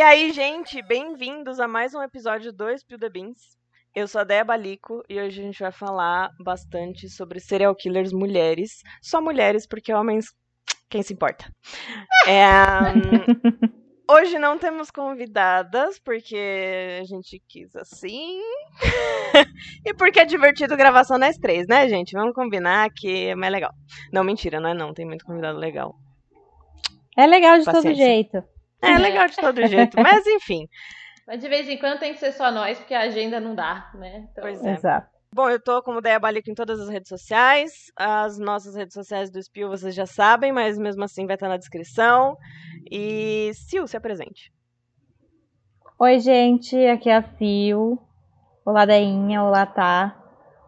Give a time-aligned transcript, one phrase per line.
[0.00, 3.58] E aí, gente, bem-vindos a mais um episódio do Spill the Beans.
[3.94, 8.10] Eu sou a Dea Balico e hoje a gente vai falar bastante sobre serial killers
[8.10, 8.82] mulheres.
[9.02, 10.28] Só mulheres, porque homens,
[10.88, 11.52] quem se importa?
[12.26, 12.46] É,
[14.08, 18.40] um, hoje não temos convidadas, porque a gente quis assim.
[19.84, 22.12] e porque é divertido gravação nas três, né, gente?
[22.12, 23.74] Vamos combinar que é mais legal.
[24.10, 25.94] Não, mentira, não é não, tem muito convidado legal.
[27.18, 27.90] É legal de Paciência.
[27.90, 28.59] todo jeito.
[28.82, 30.68] É legal de todo jeito, mas enfim.
[31.26, 33.90] Mas de vez em quando tem que ser só nós, porque a agenda não dá,
[33.94, 34.28] né?
[34.30, 34.72] Então, Pois é.
[34.74, 35.08] Exato.
[35.32, 37.92] Bom, eu tô como Deia Balico em todas as redes sociais.
[37.94, 41.56] As nossas redes sociais do Spill vocês já sabem, mas mesmo assim vai estar na
[41.56, 42.36] descrição.
[42.90, 44.52] E Sil, se apresente.
[46.00, 47.96] Oi, gente, aqui é a Fio.
[48.64, 49.42] Olá, Deinha.
[49.44, 50.16] Olá, Tá.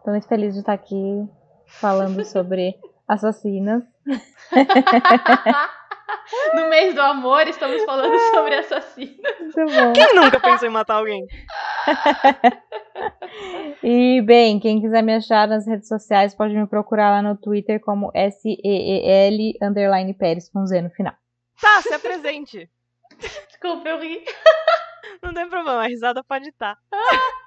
[0.05, 1.27] Tô muito feliz de estar aqui
[1.65, 3.83] falando sobre assassinas.
[6.55, 9.53] no mês do amor, estamos falando sobre assassinos.
[9.93, 11.25] Quem nunca pensou em matar alguém?
[13.81, 17.81] E, bem, quem quiser me achar nas redes sociais pode me procurar lá no Twitter
[17.81, 21.13] como S-E-E-L underline Pérez com Z no final.
[21.59, 22.69] Tá, se apresente.
[23.47, 24.23] Desculpa, eu ri.
[25.21, 26.77] Não tem problema, a risada pode estar.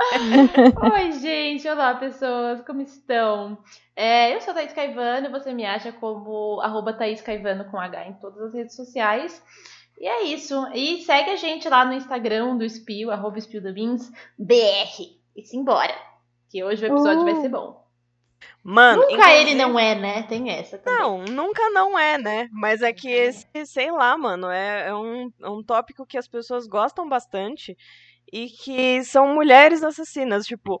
[0.94, 1.68] Oi, gente.
[1.68, 2.62] Olá, pessoas.
[2.62, 3.58] Como estão?
[3.94, 5.30] É, eu sou a Thaís Caivano.
[5.30, 9.42] Você me acha como arroba Thaís Caivano com H em todas as redes sociais.
[9.98, 10.54] E é isso.
[10.74, 13.36] E segue a gente lá no Instagram do Spill, arroba
[13.74, 15.18] Beans, BR.
[15.36, 15.94] E simbora.
[16.48, 17.24] Que hoje o episódio Uh.
[17.24, 17.78] vai ser bom.
[18.62, 20.22] Mano, Nunca inclusive- ele não é, né?
[20.24, 20.98] Tem essa também.
[20.98, 22.48] Não, nunca não é, né?
[22.52, 26.26] Mas é que esse, sei lá, mano, é, é um, é um tópico que as
[26.26, 27.76] pessoas gostam bastante
[28.32, 30.46] e que são mulheres assassinas.
[30.46, 30.80] Tipo,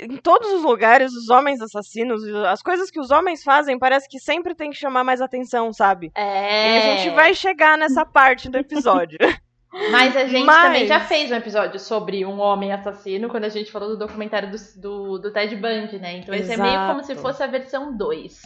[0.00, 4.18] em todos os lugares, os homens assassinos, as coisas que os homens fazem, parece que
[4.20, 6.10] sempre tem que chamar mais atenção, sabe?
[6.14, 6.74] É.
[6.74, 9.18] E a gente vai chegar nessa parte do episódio.
[9.92, 13.48] Mas a gente Mas- também já fez um episódio sobre um homem assassino quando a
[13.50, 16.16] gente falou do documentário do, do, do Ted Bundy, né?
[16.16, 17.20] Então esse é meio como se Exato.
[17.28, 18.40] fosse a versão 2.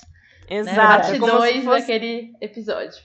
[0.50, 0.56] Né?
[0.56, 0.76] Exato.
[0.76, 3.00] Parte é como se 2 fosse- daquele episódio.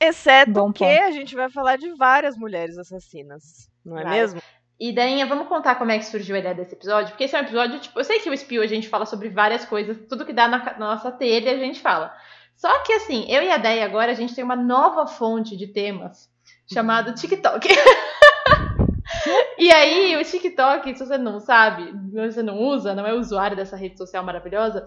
[0.00, 1.02] Exceto Bom que ponto.
[1.02, 4.12] a gente vai falar de várias mulheres assassinas, não é Vai.
[4.20, 4.40] mesmo?
[4.80, 7.10] E Dainha, vamos contar como é que surgiu a ideia desse episódio?
[7.10, 9.28] Porque esse é um episódio, tipo, eu sei que o Espio a gente fala sobre
[9.28, 12.14] várias coisas, tudo que dá na nossa telha a gente fala.
[12.56, 15.66] Só que assim, eu e a Deia agora a gente tem uma nova fonte de
[15.66, 16.30] temas
[16.72, 17.68] chamado TikTok.
[19.58, 23.76] e aí, o TikTok, se você não sabe, você não usa, não é usuário dessa
[23.76, 24.86] rede social maravilhosa,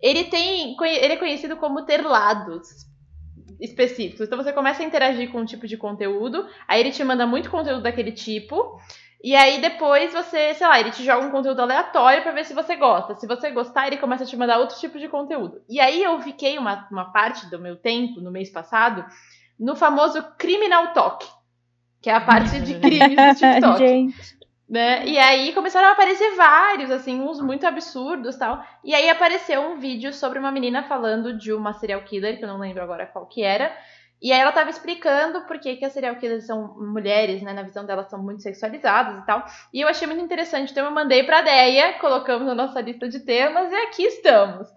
[0.00, 0.76] ele tem.
[0.80, 2.86] Ele é conhecido como ter lados
[3.60, 4.20] específicos.
[4.20, 7.50] Então você começa a interagir com um tipo de conteúdo, aí ele te manda muito
[7.50, 8.80] conteúdo daquele tipo.
[9.22, 12.54] E aí depois você, sei lá, ele te joga um conteúdo aleatório pra ver se
[12.54, 13.16] você gosta.
[13.16, 15.60] Se você gostar, ele começa a te mandar outro tipo de conteúdo.
[15.68, 19.04] E aí eu fiquei uma, uma parte do meu tempo, no mês passado,
[19.58, 21.26] no famoso Criminal Talk.
[22.00, 25.04] Que é a parte de crimes do TikTok gente, né?
[25.04, 28.64] E aí começaram a aparecer vários, assim, uns muito absurdos tal.
[28.84, 32.48] E aí apareceu um vídeo sobre uma menina falando de uma serial killer, que eu
[32.48, 33.76] não lembro agora qual que era.
[34.20, 37.52] E aí ela tava explicando por que, que as serial killers são mulheres, né?
[37.52, 39.44] Na visão delas são muito sexualizadas e tal.
[39.72, 43.20] E eu achei muito interessante, então eu mandei pra Deia, colocamos na nossa lista de
[43.20, 44.68] temas e aqui estamos.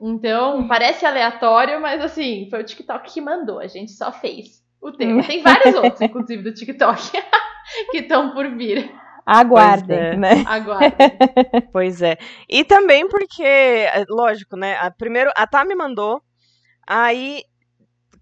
[0.00, 4.92] Então, parece aleatório, mas assim, foi o TikTok que mandou, a gente só fez o
[4.92, 5.22] tema.
[5.22, 7.12] Tem vários outros, inclusive, do TikTok,
[7.90, 8.90] que estão por vir.
[9.24, 10.16] aguardem, Pois é.
[10.16, 10.44] né?
[10.46, 11.10] Aguardem.
[11.72, 12.16] Pois é.
[12.48, 14.76] E também porque, é, lógico, né?
[14.76, 16.20] a- primeiro, a Tá me mandou,
[16.86, 17.42] aí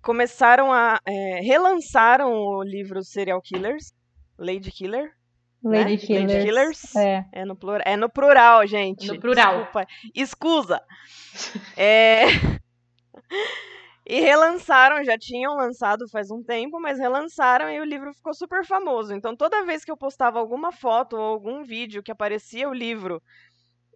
[0.04, 1.00] começaram a.
[1.06, 3.92] é, relançaram o livro Serial Killers,
[4.38, 5.12] Lady Killer.
[5.62, 5.96] Lady né?
[5.96, 6.32] Killers.
[6.32, 6.96] Lady Killers.
[6.96, 7.24] É.
[7.32, 9.08] É no, plural, é no plural, gente.
[9.08, 9.56] No plural.
[9.56, 9.86] Desculpa.
[10.14, 10.82] Escusa.
[11.76, 12.24] É...
[14.06, 18.62] E relançaram, já tinham lançado faz um tempo, mas relançaram e o livro ficou super
[18.62, 19.14] famoso.
[19.14, 23.22] Então toda vez que eu postava alguma foto ou algum vídeo que aparecia o livro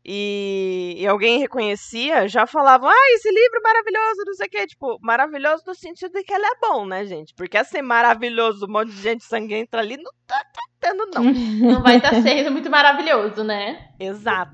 [0.05, 4.67] e, e alguém reconhecia, já falavam, ah, esse livro é maravilhoso, não sei o quê.
[4.67, 7.35] Tipo, maravilhoso no sentido de que ele é bom, né, gente?
[7.35, 10.41] Porque assim, maravilhoso, um monte de gente sangrenta ali, não tá
[10.81, 11.25] tendo, não.
[11.79, 13.91] Não vai estar sendo muito maravilhoso, né?
[13.99, 14.53] Exato.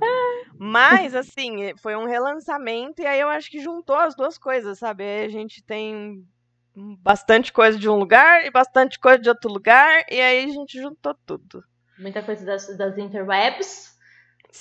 [0.59, 5.05] Mas, assim, foi um relançamento e aí eu acho que juntou as duas coisas, sabe?
[5.05, 6.25] Aí a gente tem
[6.75, 10.81] bastante coisa de um lugar e bastante coisa de outro lugar e aí a gente
[10.81, 11.63] juntou tudo.
[11.99, 13.94] Muita coisa das, das interwebs.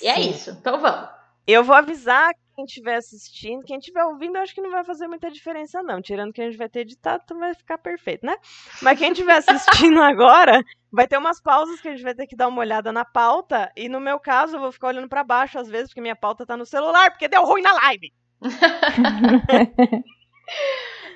[0.02, 0.50] E é isso.
[0.50, 1.08] Então vamos.
[1.46, 5.30] Eu vou avisar quem estiver assistindo, quem estiver ouvindo, acho que não vai fazer muita
[5.30, 6.00] diferença, não.
[6.00, 8.36] Tirando que a gente vai ter editado, então vai ficar perfeito, né?
[8.80, 12.36] Mas quem estiver assistindo agora, vai ter umas pausas que a gente vai ter que
[12.36, 13.70] dar uma olhada na pauta.
[13.76, 16.46] E no meu caso, eu vou ficar olhando pra baixo às vezes, porque minha pauta
[16.46, 18.12] tá no celular, porque deu ruim na live.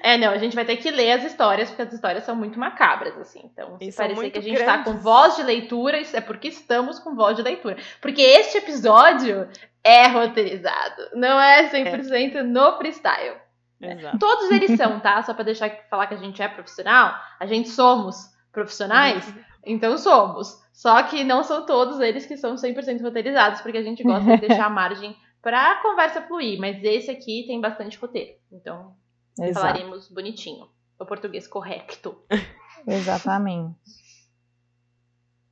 [0.03, 2.59] É, não, a gente vai ter que ler as histórias, porque as histórias são muito
[2.59, 3.41] macabras, assim.
[3.45, 4.75] Então, se parecer que a gente grandes.
[4.75, 7.77] tá com voz de leitura, isso é porque estamos com voz de leitura.
[8.01, 9.49] Porque este episódio
[9.83, 12.43] é roteirizado, não é 100% é.
[12.43, 13.37] no freestyle.
[13.81, 14.19] Exato.
[14.19, 15.23] Todos eles são, tá?
[15.23, 18.17] Só pra deixar falar que a gente é profissional, a gente somos
[18.53, 19.35] profissionais, uhum.
[19.65, 20.61] então somos.
[20.73, 24.47] Só que não são todos eles que são 100% roteirizados, porque a gente gosta de
[24.47, 26.59] deixar a margem pra conversa fluir.
[26.61, 28.33] Mas esse aqui tem bastante roteiro.
[28.53, 28.95] Então,
[29.39, 29.67] Exato.
[29.67, 30.69] falaremos bonitinho.
[30.99, 32.17] O português correto.
[32.87, 33.77] Exatamente.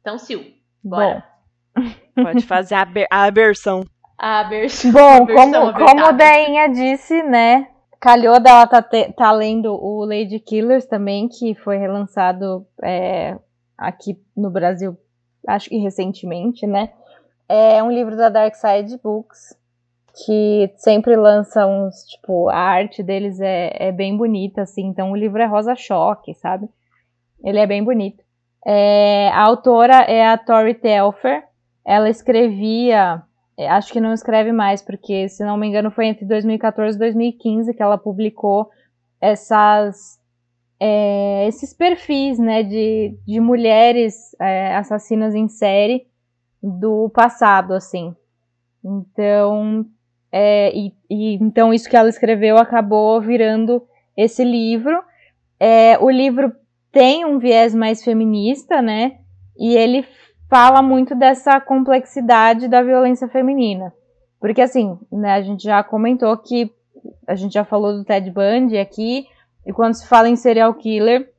[0.00, 0.42] Então, Sil,
[0.82, 1.24] bora.
[1.74, 1.92] Bom.
[2.22, 3.84] Pode fazer a, aber a aberção.
[4.18, 4.92] A aberção.
[4.92, 7.68] Bom, a como, como a Deinha disse, né?
[8.00, 13.38] Calhou dela tá, te, tá lendo o Lady Killers também, que foi relançado é,
[13.76, 14.96] aqui no Brasil,
[15.46, 16.92] acho que recentemente, né?
[17.48, 19.56] É um livro da Dark Side Books,
[20.24, 25.16] que sempre lança uns, tipo, a arte deles é, é bem bonita, assim, então o
[25.16, 26.68] livro é rosa choque, sabe?
[27.44, 28.24] Ele é bem bonito.
[28.64, 31.44] É, a autora é a Tori Telfer,
[31.84, 33.22] ela escrevia
[33.56, 36.98] é, acho que não escreve mais, porque, se não me engano, foi entre 2014 e
[36.98, 38.68] 2015 que ela publicou
[39.18, 40.18] essas,
[40.78, 46.06] é, esses perfis né, de, de mulheres é, assassinas em série
[46.62, 48.14] do passado, assim.
[48.84, 49.86] Então,
[50.32, 53.82] é, e, e, então isso que ela escreveu acabou virando
[54.16, 55.02] esse livro.
[55.58, 56.52] É, o livro
[56.92, 59.18] tem um viés mais feminista, né?
[59.58, 60.04] E ele
[60.48, 63.92] fala muito dessa complexidade da violência feminina.
[64.40, 66.70] Porque, assim, né, a gente já comentou que
[67.26, 69.26] a gente já falou do Ted Bundy aqui,
[69.64, 71.32] e quando se fala em serial killer,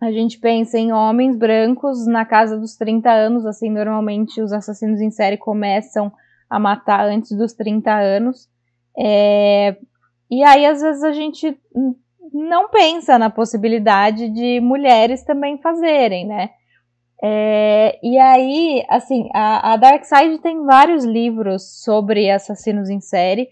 [0.00, 5.00] a gente pensa em homens brancos na casa dos 30 anos, assim, normalmente os assassinos
[5.00, 6.12] em série começam
[6.52, 8.48] a matar antes dos 30 anos.
[8.98, 9.76] É...
[10.30, 11.58] E aí, às vezes, a gente
[12.32, 16.50] não pensa na possibilidade de mulheres também fazerem, né?
[17.24, 23.48] É, e aí, assim, a, a Dark Side tem vários livros sobre assassinos em série.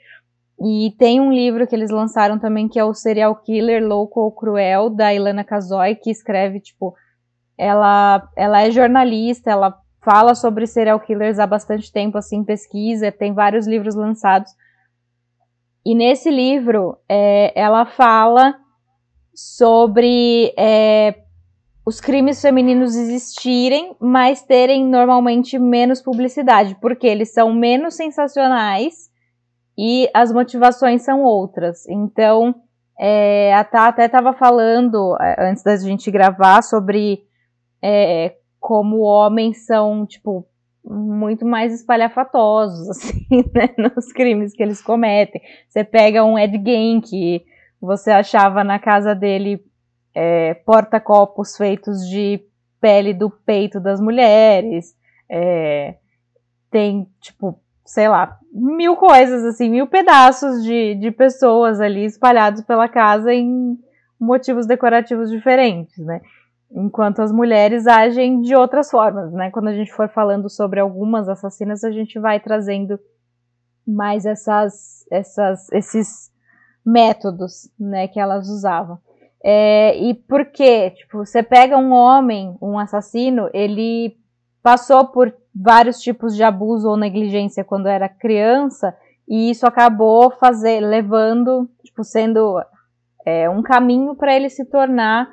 [0.61, 4.32] E tem um livro que eles lançaram também que é o Serial Killer Louco ou
[4.32, 6.94] Cruel, da Ilana Kazoy, que escreve, tipo,
[7.56, 13.32] ela, ela é jornalista, ela fala sobre serial killers há bastante tempo, assim, pesquisa, tem
[13.32, 14.50] vários livros lançados.
[15.85, 18.55] E nesse livro, é, ela fala
[19.35, 21.23] sobre é,
[21.85, 29.11] os crimes femininos existirem, mas terem normalmente menos publicidade, porque eles são menos sensacionais
[29.79, 31.87] e as motivações são outras.
[31.88, 32.55] Então,
[32.99, 37.23] é, a Tá até estava falando, é, antes da gente gravar, sobre
[37.82, 40.47] é, como homens são, tipo,
[40.85, 45.41] muito mais espalhafatosos, assim, né, nos crimes que eles cometem.
[45.69, 47.45] Você pega um Ed Gein, que
[47.81, 49.65] você achava na casa dele
[50.15, 52.41] é, porta-copos feitos de
[52.81, 54.95] pele do peito das mulheres,
[55.29, 55.97] é,
[56.71, 62.89] tem, tipo, sei lá, mil coisas, assim, mil pedaços de, de pessoas ali espalhados pela
[62.89, 63.79] casa em
[64.19, 66.21] motivos decorativos diferentes, né?
[66.72, 69.50] Enquanto as mulheres agem de outras formas, né?
[69.50, 72.99] Quando a gente for falando sobre algumas assassinas, a gente vai trazendo
[73.87, 76.31] mais essas, essas, esses
[76.84, 78.99] métodos, né, que elas usavam.
[79.42, 80.90] É, e por quê?
[80.90, 84.16] Tipo, você pega um homem, um assassino, ele
[84.62, 88.95] passou por vários tipos de abuso ou negligência quando era criança,
[89.26, 92.61] e isso acabou fazer, levando, tipo, sendo
[93.25, 95.28] é, um caminho para ele se tornar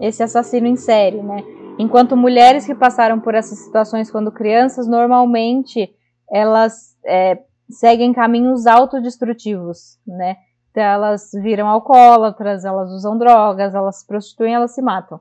[0.00, 1.42] esse assassino em série, né?
[1.78, 5.94] Enquanto mulheres que passaram por essas situações quando crianças, normalmente
[6.30, 7.38] elas é,
[7.68, 10.36] seguem caminhos autodestrutivos, né?
[10.70, 15.20] Então, elas viram alcoólatras, elas usam drogas, elas se prostituem, elas se matam.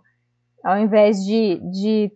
[0.63, 2.11] Ao invés de, de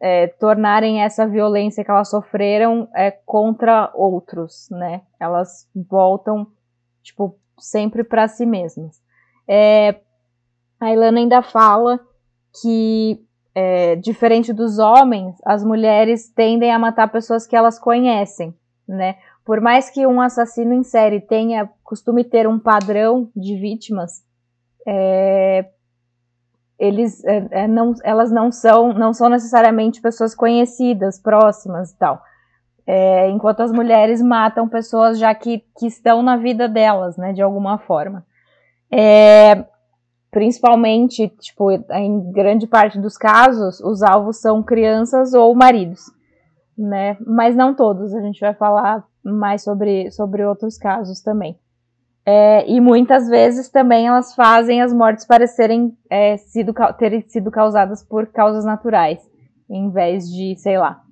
[0.00, 5.02] é, tornarem essa violência que elas sofreram é, contra outros, né?
[5.20, 6.46] Elas voltam,
[7.02, 9.00] tipo, sempre para si mesmas.
[9.48, 10.00] É,
[10.80, 12.00] a Ilana ainda fala
[12.60, 13.20] que,
[13.54, 18.54] é, diferente dos homens, as mulheres tendem a matar pessoas que elas conhecem,
[18.86, 19.16] né?
[19.46, 24.24] por mais que um assassino em série tenha costume ter um padrão de vítimas,
[24.84, 25.66] é,
[26.76, 32.20] eles é, é, não, elas não são não são necessariamente pessoas conhecidas, próximas e tal.
[32.84, 37.40] É, enquanto as mulheres matam pessoas já que, que estão na vida delas, né, de
[37.40, 38.26] alguma forma.
[38.90, 39.64] É,
[40.36, 46.12] principalmente, tipo, em grande parte dos casos, os alvos são crianças ou maridos,
[46.76, 47.16] né?
[47.26, 48.14] Mas não todos.
[48.14, 51.58] A gente vai falar mais sobre, sobre outros casos também.
[52.26, 58.02] É, e muitas vezes também elas fazem as mortes parecerem é, sido, terem sido causadas
[58.02, 59.26] por causas naturais,
[59.70, 61.02] em vez de, sei lá,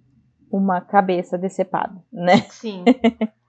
[0.52, 2.42] uma cabeça decepada, né?
[2.50, 2.84] Sim.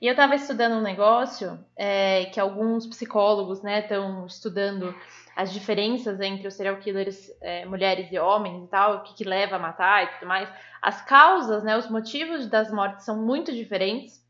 [0.00, 4.94] E eu estava estudando um negócio é, que alguns psicólogos estão né, estudando
[5.36, 9.24] as diferenças entre os serial killers é, mulheres e homens e tal, o que, que,
[9.24, 10.48] leva a matar e tudo mais.
[10.82, 14.20] As causas, né, os motivos das mortes são muito diferentes.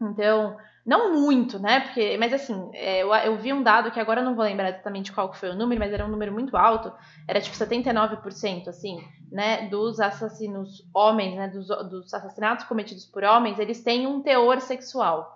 [0.00, 1.80] Então, não muito, né?
[1.80, 4.68] Porque, mas assim, é, eu, eu, vi um dado que agora eu não vou lembrar
[4.68, 6.92] exatamente qual foi o número, mas era um número muito alto.
[7.26, 9.68] Era tipo 79%, assim, né?
[9.68, 11.48] Dos assassinos homens, né?
[11.48, 15.34] Dos, dos assassinatos cometidos por homens, eles têm um teor sexual.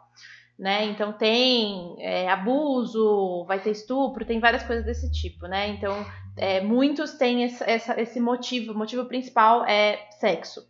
[0.57, 0.85] Né?
[0.85, 5.69] Então tem é, abuso, vai ter estupro, tem várias coisas desse tipo, né?
[5.69, 6.04] Então
[6.37, 10.61] é, muitos têm esse, esse motivo, o motivo principal é sexo.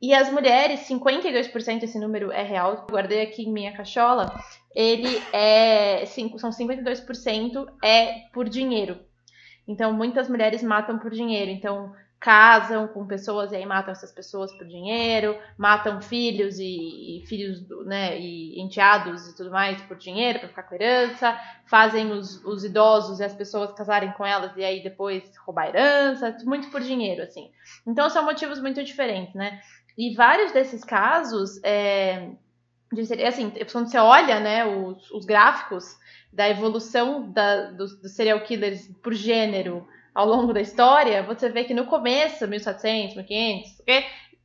[0.00, 4.38] E as mulheres, 52% esse número é real, guardei aqui em minha cachola,
[4.74, 8.98] ele é, são 52% é por dinheiro.
[9.66, 11.50] Então, muitas mulheres matam por dinheiro.
[11.50, 17.26] Então, casam com pessoas e aí matam essas pessoas por dinheiro, matam filhos e, e
[17.26, 22.42] filhos, né, e enteados e tudo mais por dinheiro, para ficar com herança, fazem os,
[22.44, 26.80] os idosos e as pessoas casarem com elas e aí depois roubar herança, muito por
[26.80, 27.50] dinheiro, assim.
[27.86, 29.60] Então, são motivos muito diferentes, né?
[29.96, 32.30] E vários desses casos, é,
[32.92, 35.96] de, assim, quando você olha né, os, os gráficos
[36.32, 41.64] da evolução da, dos, dos serial killers por gênero ao longo da história, você vê
[41.64, 43.84] que no começo, 1700, 1500,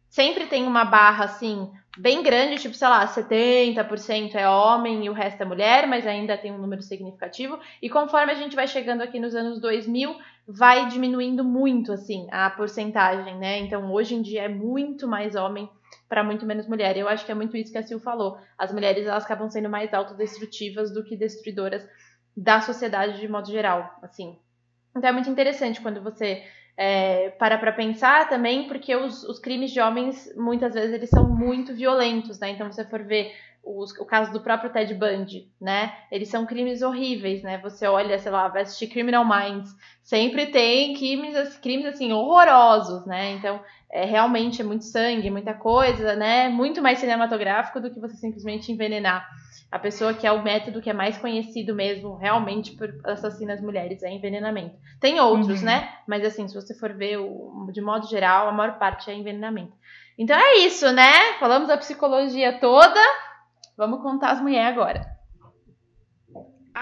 [0.10, 5.14] sempre tem uma barra assim bem grande, tipo, sei lá, 70% é homem e o
[5.14, 7.60] resto é mulher, mas ainda tem um número significativo.
[7.82, 10.16] E conforme a gente vai chegando aqui nos anos 2000,
[10.48, 13.60] vai diminuindo muito, assim, a porcentagem, né?
[13.60, 15.70] Então, hoje em dia é muito mais homem
[16.08, 16.98] para muito menos mulher.
[16.98, 18.38] Eu acho que é muito isso que a Sil falou.
[18.58, 21.88] As mulheres, elas acabam sendo mais autodestrutivas do que destruidoras
[22.36, 24.40] da sociedade de modo geral, assim.
[24.96, 26.44] Então, é muito interessante quando você
[26.84, 31.30] é, para para pensar também, porque os, os, crimes de homens, muitas vezes, eles são
[31.30, 32.50] muito violentos, né?
[32.50, 35.94] Então, você for ver os, o caso do próprio Ted Bundy, né?
[36.12, 37.58] Eles são crimes horríveis, né?
[37.60, 43.34] Você olha, sei lá, vai assistir Criminal Minds, sempre tem crimes, crimes assim, horrorosos, né?
[43.34, 43.60] Então,
[43.92, 46.50] é, realmente é muito sangue, muita coisa, né?
[46.50, 49.28] Muito mais cinematográfico do que você simplesmente envenenar.
[49.72, 54.04] A pessoa que é o método que é mais conhecido mesmo, realmente, por assassinas mulheres,
[54.04, 54.76] é envenenamento.
[55.00, 55.66] Tem outros, uhum.
[55.66, 55.90] né?
[56.08, 59.74] Mas assim, se você for ver o, de modo geral, a maior parte é envenenamento.
[60.18, 61.34] Então é isso, né?
[61.40, 63.00] Falamos da psicologia toda.
[63.82, 65.08] Vamos contar as mulheres agora.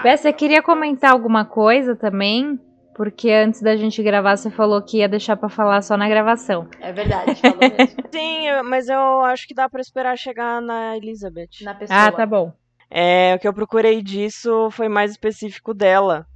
[0.02, 2.60] Bé, você queria comentar alguma coisa também?
[2.94, 6.68] Porque antes da gente gravar, você falou que ia deixar para falar só na gravação.
[6.78, 8.02] É verdade, falou mesmo.
[8.12, 11.62] Sim, mas eu acho que dá para esperar chegar na Elizabeth.
[11.62, 11.98] Na pessoa.
[11.98, 12.52] Ah, tá bom.
[12.90, 16.26] É, o que eu procurei disso foi mais específico dela.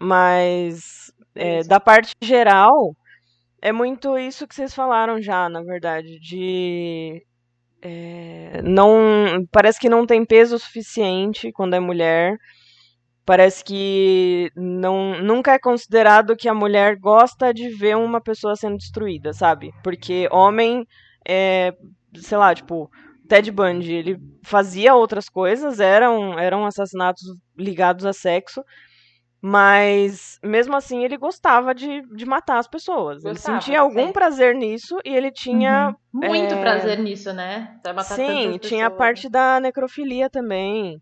[0.00, 2.96] Mas é, da parte geral,
[3.60, 7.22] é muito isso que vocês falaram já, na verdade, de
[7.82, 12.36] é, não parece que não tem peso suficiente quando é mulher.
[13.24, 18.78] Parece que não, nunca é considerado que a mulher gosta de ver uma pessoa sendo
[18.78, 19.70] destruída, sabe?
[19.82, 20.86] Porque homem
[21.28, 21.74] é,
[22.14, 22.90] sei lá, tipo,
[23.28, 27.22] Ted Bundy, ele fazia outras coisas, eram, eram assassinatos
[27.56, 28.64] ligados a sexo,
[29.40, 33.22] mas mesmo assim ele gostava de, de matar as pessoas.
[33.22, 35.94] Gostava, ele sentia algum prazer nisso e ele tinha.
[36.12, 36.28] Uhum.
[36.28, 36.60] Muito é...
[36.60, 37.78] prazer nisso, né?
[37.82, 41.00] Pra matar Sim, tinha a parte da necrofilia também.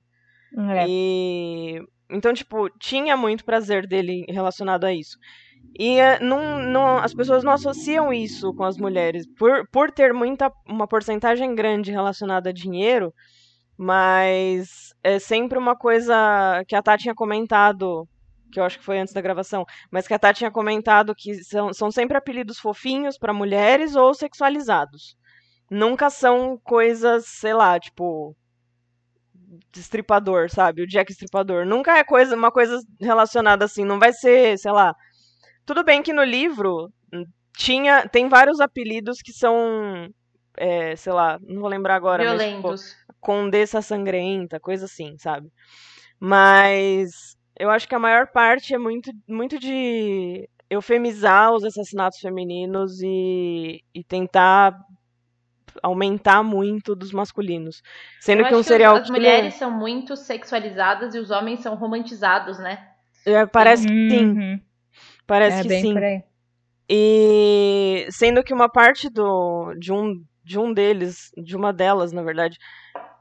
[0.57, 0.87] É.
[0.89, 1.83] E.
[2.11, 5.19] Então, tipo, tinha muito prazer dele relacionado a isso.
[5.79, 9.27] E eh, não, não, as pessoas não associam isso com as mulheres.
[9.39, 13.13] Por, por ter muita, uma porcentagem grande relacionada a dinheiro,
[13.77, 18.09] mas é sempre uma coisa que a Tati tinha comentado,
[18.57, 21.45] que eu acho que foi antes da gravação, mas que a Tati tinha comentado que
[21.45, 25.15] são, são sempre apelidos fofinhos para mulheres ou sexualizados.
[25.71, 28.35] Nunca são coisas, sei lá, tipo
[29.77, 30.83] estripador, sabe?
[30.83, 31.67] O Jack estripador.
[31.67, 34.95] Nunca é coisa, uma coisa relacionada assim, não vai ser, sei lá,
[35.67, 40.09] tudo bem que no livro hum, tinha tem vários apelidos que são,
[40.57, 42.63] é, sei lá, não vou lembrar agora, Violentos.
[42.63, 45.53] mas tipo, Condessa Sangrenta, coisa assim, sabe?
[46.19, 53.01] Mas eu acho que a maior parte é muito, muito de eufemizar os assassinatos femininos
[53.03, 54.79] e, e tentar
[55.83, 57.83] aumentar muito dos masculinos.
[58.21, 62.59] Sendo eu que um serial as mulheres são muito sexualizadas e os homens são romantizados,
[62.59, 62.89] né?
[63.25, 64.27] É, parece que sim.
[64.27, 64.61] Uhum.
[65.27, 65.95] Parece é, que sim.
[66.89, 72.23] E sendo que uma parte do de um de um deles, de uma delas, na
[72.23, 72.57] verdade,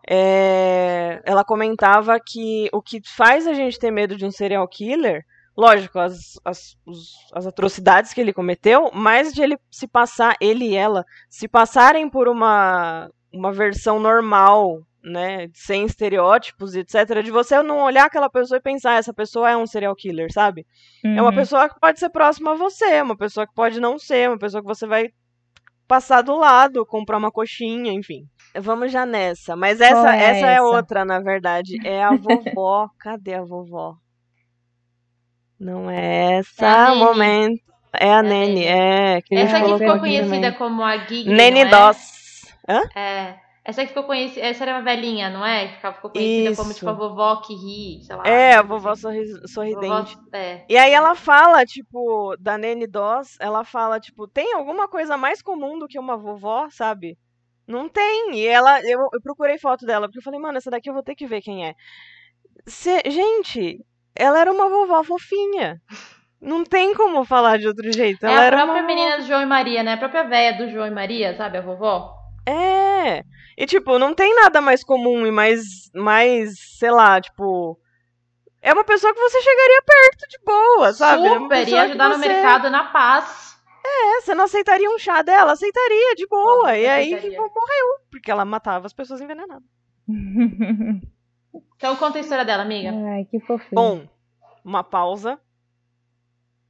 [0.08, 5.24] é, ela comentava que o que faz a gente ter medo de um serial killer,
[5.58, 10.66] lógico, as, as, os, as atrocidades que ele cometeu, mas de ele se passar, ele
[10.66, 17.62] e ela, se passarem por uma, uma versão normal né, sem estereótipos, etc, de você
[17.62, 20.66] não olhar aquela pessoa e pensar, essa pessoa é um serial killer, sabe?
[21.04, 21.18] Uhum.
[21.18, 21.36] É uma uhum.
[21.36, 24.62] pessoa que pode ser próxima a você, uma pessoa que pode não ser, uma pessoa
[24.62, 25.10] que você vai
[25.88, 28.28] passar do lado, comprar uma coxinha, enfim.
[28.62, 32.90] Vamos já nessa, mas essa, é essa, é outra, na verdade, é a vovó.
[33.00, 33.98] Cadê a vovó?
[35.60, 37.64] Não é essa, é momento.
[37.94, 39.22] É a é Nene, é.
[39.22, 40.54] Que essa que ficou conhecida também.
[40.54, 41.66] como a Gig, Nene é?
[41.66, 42.54] Doss.
[42.68, 42.82] Hã?
[42.96, 43.46] É.
[43.64, 45.70] Essa que ficou conhecida, essa era uma velhinha, não é?
[45.70, 46.62] Que ficou conhecida Isso.
[46.62, 48.24] como tipo a vovó que ri, sei lá.
[48.28, 50.16] É, a vovó sorri sorridente.
[50.16, 50.64] Vovó, é.
[50.70, 55.42] E aí ela fala, tipo, da Nene Doss, ela fala, tipo, tem alguma coisa mais
[55.42, 57.18] comum do que uma vovó, sabe?
[57.68, 58.36] Não tem.
[58.36, 61.04] E ela, eu, eu procurei foto dela, porque eu falei, mano, essa daqui eu vou
[61.04, 61.76] ter que ver quem é.
[62.68, 63.80] Se, gente,
[64.16, 65.82] ela era uma vovó fofinha.
[66.42, 68.26] Não tem como falar de outro jeito.
[68.26, 68.84] Ela é a própria uma...
[68.84, 69.94] menina do João e Maria, né?
[69.94, 71.58] A própria véia do João e Maria, sabe?
[71.58, 72.14] A vovó.
[72.48, 73.24] É.
[73.58, 77.80] E, tipo, não tem nada mais comum e mais, mais, sei lá, tipo.
[78.62, 81.28] É uma pessoa que você chegaria perto de boa, sabe?
[81.28, 82.14] É Super, é ia ajudar você...
[82.14, 83.55] no mercado na paz.
[83.86, 85.52] É, você não aceitaria um chá dela?
[85.52, 86.76] Aceitaria, de boa.
[86.76, 89.64] e aí tipo, morreu, porque ela matava as pessoas envenenadas.
[91.76, 92.92] então conta a história dela, amiga.
[92.92, 93.70] Ai, que fofinho.
[93.74, 94.08] Bom,
[94.64, 95.40] uma pausa.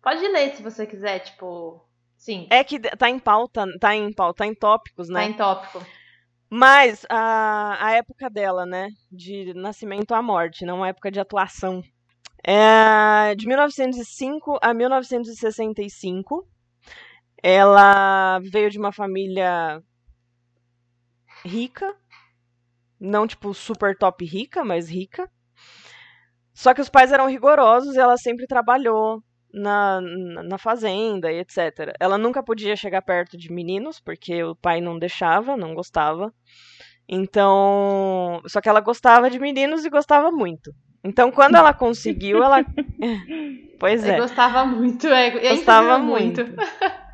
[0.01, 1.81] Pode ler se você quiser, tipo.
[2.17, 2.48] Sim.
[2.50, 5.22] É que tá em pauta, tá em pauta, tá em tópicos, né?
[5.22, 5.86] Tá em tópico.
[6.50, 11.84] Mas a, a época dela, né, de nascimento à morte, não a época de atuação,
[12.43, 16.48] é de 1905 a 1965.
[17.48, 19.80] Ela veio de uma família
[21.46, 21.96] rica,
[23.00, 25.30] não tipo super top rica, mas rica.
[26.56, 29.22] Só que os pais eram rigorosos e ela sempre trabalhou
[29.54, 31.93] na, na fazenda e etc.
[32.00, 36.34] Ela nunca podia chegar perto de meninos, porque o pai não deixava, não gostava.
[37.08, 38.41] Então.
[38.48, 40.74] Só que ela gostava de meninos e gostava muito.
[41.04, 42.65] Então, quando ela conseguiu, ela.
[43.80, 44.17] pois é.
[44.17, 45.30] gostava muito, é.
[45.56, 46.43] Gostava muito.
[46.43, 46.56] muito.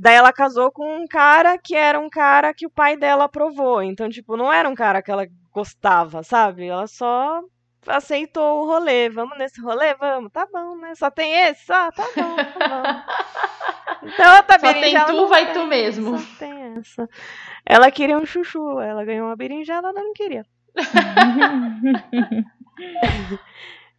[0.00, 3.82] Daí ela casou com um cara que era um cara que o pai dela aprovou.
[3.82, 6.66] Então, tipo, não era um cara que ela gostava, sabe?
[6.66, 7.42] Ela só
[7.86, 9.08] aceitou o rolê.
[9.08, 9.94] Vamos nesse rolê?
[9.94, 10.30] Vamos.
[10.32, 10.94] Tá bom, né?
[10.94, 11.72] Só tem esse?
[11.72, 12.82] Ah, tá bom, tá bom.
[14.02, 16.18] Então, a Só tem tu, vai tem, tu mesmo.
[16.18, 17.06] Só tem essa.
[17.66, 18.80] Ela queria um chuchu.
[18.80, 20.46] Ela ganhou uma berinjela, ela não queria.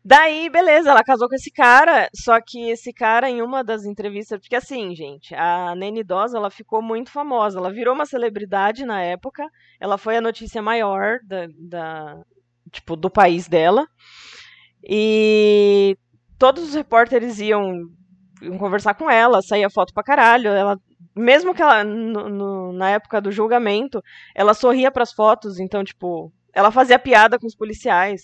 [0.04, 4.40] Daí, beleza, ela casou com esse cara, só que esse cara, em uma das entrevistas,
[4.40, 9.00] porque assim, gente, a Nene Doss, ela ficou muito famosa, ela virou uma celebridade na
[9.00, 9.48] época,
[9.80, 12.22] ela foi a notícia maior da, da,
[12.72, 13.86] tipo, do país dela.
[14.84, 15.96] E
[16.40, 17.72] todos os repórteres iam,
[18.42, 20.50] iam conversar com ela, saía foto pra caralho.
[20.50, 20.78] Ela,
[21.16, 24.02] mesmo que ela, no, no, na época do julgamento,
[24.34, 28.24] ela sorria para as fotos, então, tipo, ela fazia piada com os policiais.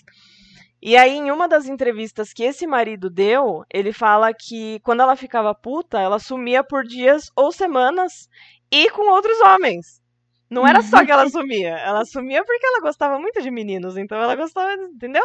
[0.82, 5.16] E aí, em uma das entrevistas que esse marido deu, ele fala que quando ela
[5.16, 8.30] ficava puta, ela sumia por dias ou semanas
[8.72, 10.02] e com outros homens.
[10.50, 14.18] Não era só que ela sumia, ela sumia porque ela gostava muito de meninos, então
[14.18, 15.24] ela gostava, entendeu?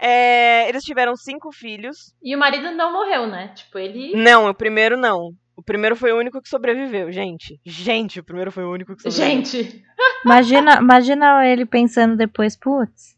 [0.00, 2.12] É, eles tiveram cinco filhos.
[2.22, 3.48] E o marido não morreu, né?
[3.54, 4.16] Tipo, ele.
[4.16, 5.30] Não, o primeiro não.
[5.56, 7.60] O primeiro foi o único que sobreviveu, gente.
[7.64, 9.44] Gente, o primeiro foi o único que sobreviveu.
[9.44, 9.84] Gente!
[10.24, 13.13] imagina, imagina ele pensando depois, putz.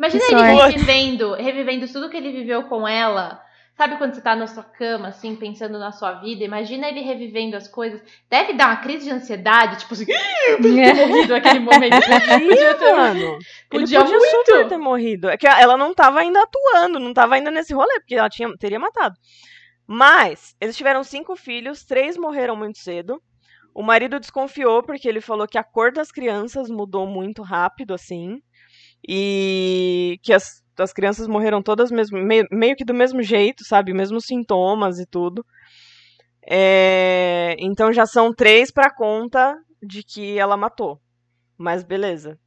[0.00, 3.40] Imagina ele revivendo, revivendo tudo que ele viveu com ela
[3.80, 6.44] Sabe quando você tá na sua cama, assim, pensando na sua vida?
[6.44, 8.02] Imagina ele revivendo as coisas.
[8.28, 10.04] Deve dar uma crise de ansiedade, tipo assim,
[10.48, 11.96] eu podia ter morrido naquele momento.
[11.96, 13.38] Podia, ter, mano.
[13.70, 14.36] Podia, podia muito.
[14.44, 15.30] super ter morrido.
[15.30, 18.54] É que ela não tava ainda atuando, não tava ainda nesse rolê, porque ela tinha,
[18.58, 19.14] teria matado.
[19.86, 23.18] Mas, eles tiveram cinco filhos, três morreram muito cedo.
[23.74, 28.42] O marido desconfiou porque ele falou que a cor das crianças mudou muito rápido, assim.
[29.08, 33.92] E que as as crianças morreram todas mesmo, meio, meio que do mesmo jeito, sabe?
[33.92, 35.44] Mesmos sintomas e tudo.
[36.48, 41.00] É, então já são três para conta de que ela matou.
[41.58, 42.38] Mas beleza.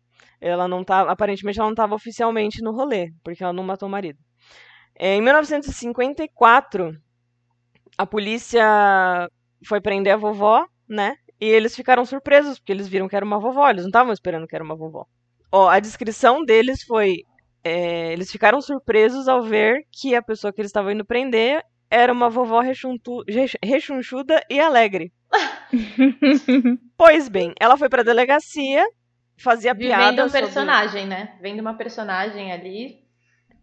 [0.41, 3.91] Ela não tá, aparentemente ela não estava oficialmente no rolê, porque ela não matou o
[3.91, 4.19] marido.
[4.97, 6.91] É, em 1954,
[7.97, 9.29] a polícia
[9.67, 11.15] foi prender a vovó, né?
[11.39, 14.47] E eles ficaram surpresos, porque eles viram que era uma vovó, eles não estavam esperando
[14.47, 15.05] que era uma vovó.
[15.55, 17.17] Ó, a descrição deles foi
[17.63, 22.11] é, eles ficaram surpresos ao ver que a pessoa que eles estavam indo prender era
[22.11, 25.13] uma vovó rechonchuda e alegre.
[26.97, 28.83] pois bem, ela foi para a delegacia
[29.37, 30.11] fazia piada.
[30.11, 31.05] Vivendo um personagem, sobre...
[31.05, 31.37] né?
[31.41, 33.03] Vendo uma personagem ali.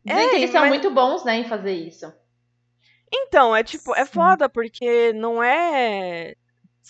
[0.05, 0.71] Dizem é, que eles são mas...
[0.71, 2.13] muito bons, né, em fazer isso.
[3.13, 6.35] Então, é tipo, é foda, porque não é.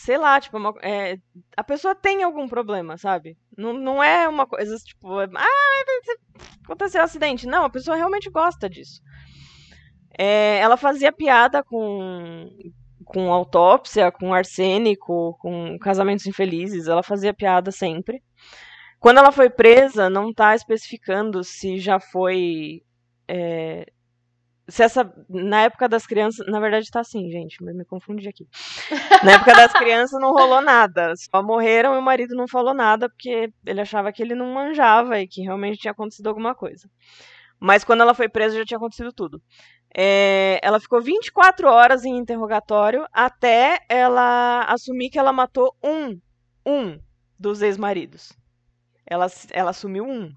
[0.03, 1.19] Sei lá, tipo, uma, é,
[1.55, 3.37] a pessoa tem algum problema, sabe?
[3.55, 5.27] Não, não é uma coisa tipo, ah,
[6.65, 7.47] aconteceu um acidente.
[7.47, 9.03] Não, a pessoa realmente gosta disso.
[10.19, 12.49] É, ela fazia piada com,
[13.05, 16.89] com autópsia, com arsênico, com casamentos infelizes.
[16.89, 18.23] Ela fazia piada sempre.
[18.99, 22.83] Quando ela foi presa, não está especificando se já foi
[23.29, 23.85] é,
[24.71, 25.13] se essa.
[25.29, 26.47] Na época das crianças.
[26.47, 28.47] Na verdade tá assim, gente, me confundi aqui.
[29.25, 31.15] Na época das crianças não rolou nada.
[31.17, 35.19] Só morreram e o marido não falou nada porque ele achava que ele não manjava
[35.21, 36.89] e que realmente tinha acontecido alguma coisa.
[37.59, 39.43] Mas quando ela foi presa já tinha acontecido tudo.
[39.95, 46.19] É, ela ficou 24 horas em interrogatório até ela assumir que ela matou um,
[46.65, 46.99] um
[47.39, 48.33] dos ex-maridos.
[49.05, 50.33] Ela, ela assumiu um.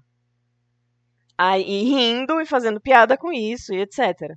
[1.36, 4.36] Aí rindo e fazendo piada com isso e etc.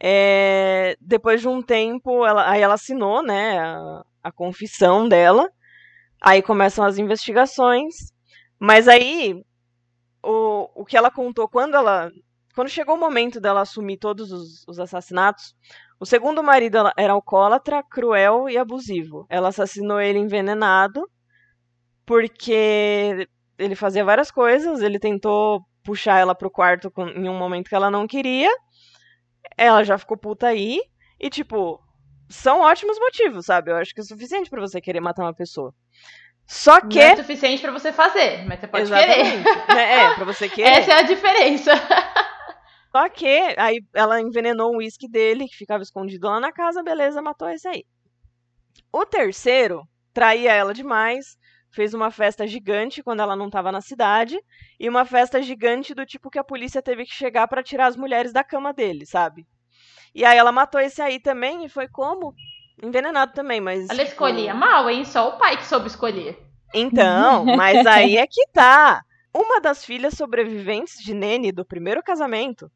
[0.00, 5.48] É, depois de um tempo, ela, aí ela assinou, né, a, a confissão dela.
[6.20, 7.94] Aí começam as investigações.
[8.58, 9.42] Mas aí,
[10.22, 12.10] o, o que ela contou quando ela.
[12.54, 15.54] Quando chegou o momento dela assumir todos os, os assassinatos,
[15.98, 19.26] o segundo marido era alcoólatra, cruel e abusivo.
[19.28, 21.08] Ela assassinou ele envenenado,
[22.06, 24.80] porque ele fazia várias coisas.
[24.82, 28.50] Ele tentou puxar ela pro quarto com, em um momento que ela não queria.
[29.56, 30.80] Ela já ficou puta aí.
[31.20, 31.80] E, tipo,
[32.28, 33.70] são ótimos motivos, sabe?
[33.70, 35.72] Eu acho que é suficiente para você querer matar uma pessoa.
[36.46, 36.98] Só que.
[36.98, 39.42] Não é suficiente para você fazer, mas você pode Exatamente.
[39.66, 39.78] querer.
[39.78, 40.68] É, pra você querer.
[40.68, 41.72] Essa é a diferença.
[42.90, 47.20] Só que aí ela envenenou um uísque dele, que ficava escondido lá na casa, beleza,
[47.20, 47.84] matou esse aí.
[48.92, 51.36] O terceiro traía ela demais,
[51.74, 54.38] fez uma festa gigante quando ela não estava na cidade
[54.78, 57.96] e uma festa gigante do tipo que a polícia teve que chegar para tirar as
[57.96, 59.46] mulheres da cama dele, sabe?
[60.14, 62.32] E aí ela matou esse aí também e foi como
[62.80, 65.04] envenenado também, mas ela escolhia mal, hein?
[65.04, 66.38] Só o pai que soube escolher.
[66.72, 69.02] Então, mas aí é que tá.
[69.34, 72.70] Uma das filhas sobreviventes de Nene do primeiro casamento,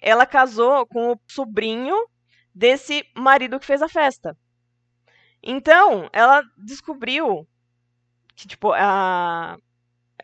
[0.00, 1.96] ela casou com o sobrinho
[2.54, 4.36] desse marido que fez a festa.
[5.42, 7.46] Então, ela descobriu
[8.36, 9.56] que, tipo, a,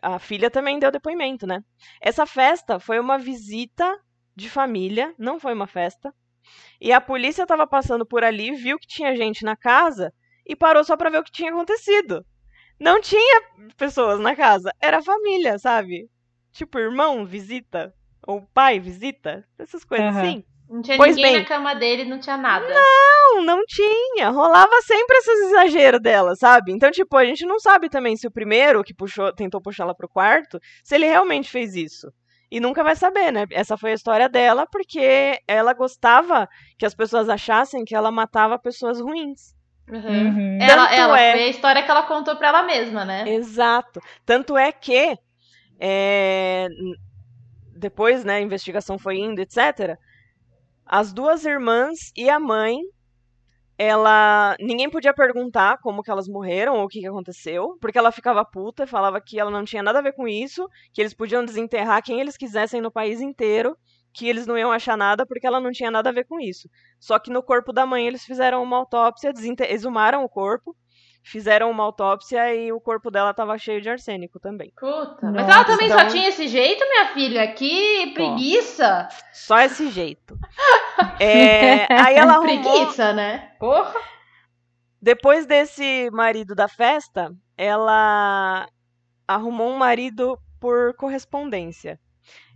[0.01, 1.63] a filha também deu depoimento, né?
[2.01, 3.99] Essa festa foi uma visita
[4.35, 6.13] de família, não foi uma festa.
[6.79, 10.13] E a polícia estava passando por ali, viu que tinha gente na casa
[10.45, 12.25] e parou só para ver o que tinha acontecido.
[12.79, 13.41] Não tinha
[13.77, 16.09] pessoas na casa, era família, sabe?
[16.51, 17.93] Tipo, irmão visita,
[18.25, 20.19] ou pai visita, essas coisas uhum.
[20.19, 20.43] assim.
[20.71, 22.65] Não tinha pois ninguém bem, na cama dele, não tinha nada.
[22.73, 24.29] Não, não tinha.
[24.29, 26.71] Rolava sempre esses exageros dela, sabe?
[26.71, 29.93] Então, tipo, a gente não sabe também se o primeiro que puxou, tentou puxar ela
[29.93, 32.07] pro quarto, se ele realmente fez isso.
[32.49, 33.45] E nunca vai saber, né?
[33.51, 38.57] Essa foi a história dela, porque ela gostava que as pessoas achassem que ela matava
[38.57, 39.53] pessoas ruins.
[39.89, 39.97] Uhum.
[39.97, 40.57] Uhum.
[40.61, 41.31] Ela, ela é...
[41.33, 43.25] foi a história que ela contou pra ela mesma, né?
[43.27, 43.99] Exato.
[44.25, 45.17] Tanto é que
[45.77, 46.69] é...
[47.75, 49.99] depois, né, a investigação foi indo, etc
[50.91, 52.77] as duas irmãs e a mãe,
[53.77, 54.57] ela.
[54.59, 58.43] Ninguém podia perguntar como que elas morreram ou o que, que aconteceu, porque ela ficava
[58.43, 62.03] puta, falava que ela não tinha nada a ver com isso, que eles podiam desenterrar
[62.03, 63.73] quem eles quisessem no país inteiro,
[64.13, 66.69] que eles não iam achar nada porque ela não tinha nada a ver com isso.
[66.99, 69.31] Só que no corpo da mãe eles fizeram uma autópsia,
[69.69, 70.75] exumaram o corpo
[71.23, 74.71] fizeram uma autópsia e o corpo dela tava cheio de arsênico também.
[74.77, 75.99] Puta, mas ela também então...
[75.99, 77.51] só tinha esse jeito, minha filha?
[77.53, 79.07] Que preguiça!
[79.31, 80.37] Só esse jeito.
[81.19, 82.61] é, aí ela arrumou...
[82.61, 83.51] Preguiça, né?
[83.59, 83.99] Porra!
[85.01, 88.67] Depois desse marido da festa, ela
[89.27, 91.99] arrumou um marido por correspondência.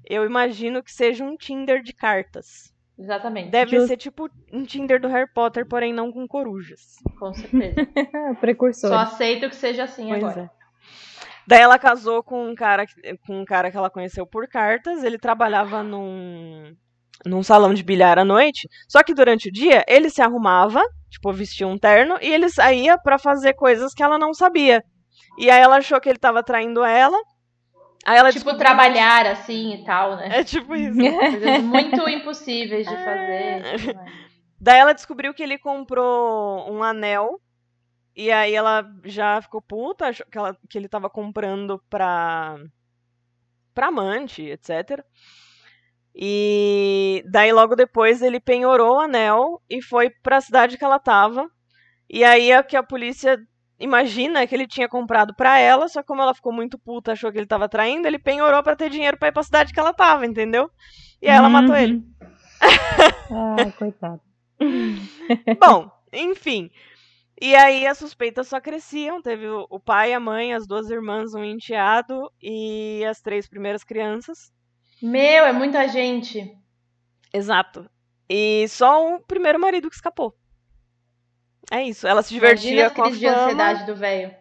[0.08, 2.72] Eu imagino que seja um Tinder de cartas.
[2.98, 3.50] Exatamente.
[3.50, 3.88] Deve Just...
[3.88, 6.96] ser tipo um Tinder do Harry Potter, porém não com corujas.
[7.20, 7.76] Com certeza.
[8.40, 8.90] Precursor.
[8.90, 10.52] Só aceito que seja assim pois agora.
[10.52, 10.66] É.
[11.48, 12.86] Daí ela casou com um cara
[13.28, 15.04] com um cara que ela conheceu por cartas.
[15.04, 16.76] Ele trabalhava num
[17.26, 18.68] num salão de bilhar à noite.
[18.88, 22.98] Só que durante o dia ele se arrumava, tipo vestia um terno e ele saía
[22.98, 24.84] para fazer coisas que ela não sabia.
[25.38, 27.18] E aí ela achou que ele estava traindo ela
[28.06, 30.30] Aí ela tipo, trabalhar assim e tal, né?
[30.32, 30.94] É tipo isso.
[31.18, 33.98] Coisas muito impossíveis de fazer.
[34.62, 37.42] Daí ela descobriu que ele comprou um anel.
[38.16, 42.58] E aí ela já ficou puta, achou que, ela, que ele tava comprando pra,
[43.74, 45.04] pra amante, etc.
[46.16, 51.50] E daí logo depois ele penhorou o anel e foi pra cidade que ela tava.
[52.10, 53.38] E aí é que a polícia
[53.80, 57.32] imagina que ele tinha comprado pra ela, só que como ela ficou muito puta, achou
[57.32, 59.94] que ele tava traindo, ele penhorou pra ter dinheiro pra ir pra cidade que ela
[59.94, 60.70] tava, entendeu?
[61.22, 62.04] E aí ela matou ele.
[62.62, 64.22] Ai, coitado.
[65.60, 66.70] Bom, enfim.
[67.42, 69.22] E aí as suspeitas só cresciam.
[69.22, 73.84] Teve o o pai, a mãe, as duas irmãs, um enteado e as três primeiras
[73.84, 74.52] crianças.
[75.02, 76.58] Meu, é muita gente.
[77.34, 77.90] Exato.
[78.30, 80.34] E só o primeiro marido que escapou.
[81.72, 82.08] É isso.
[82.08, 83.44] Ela se divertia com a crises de fama.
[83.44, 84.34] ansiedade do velho.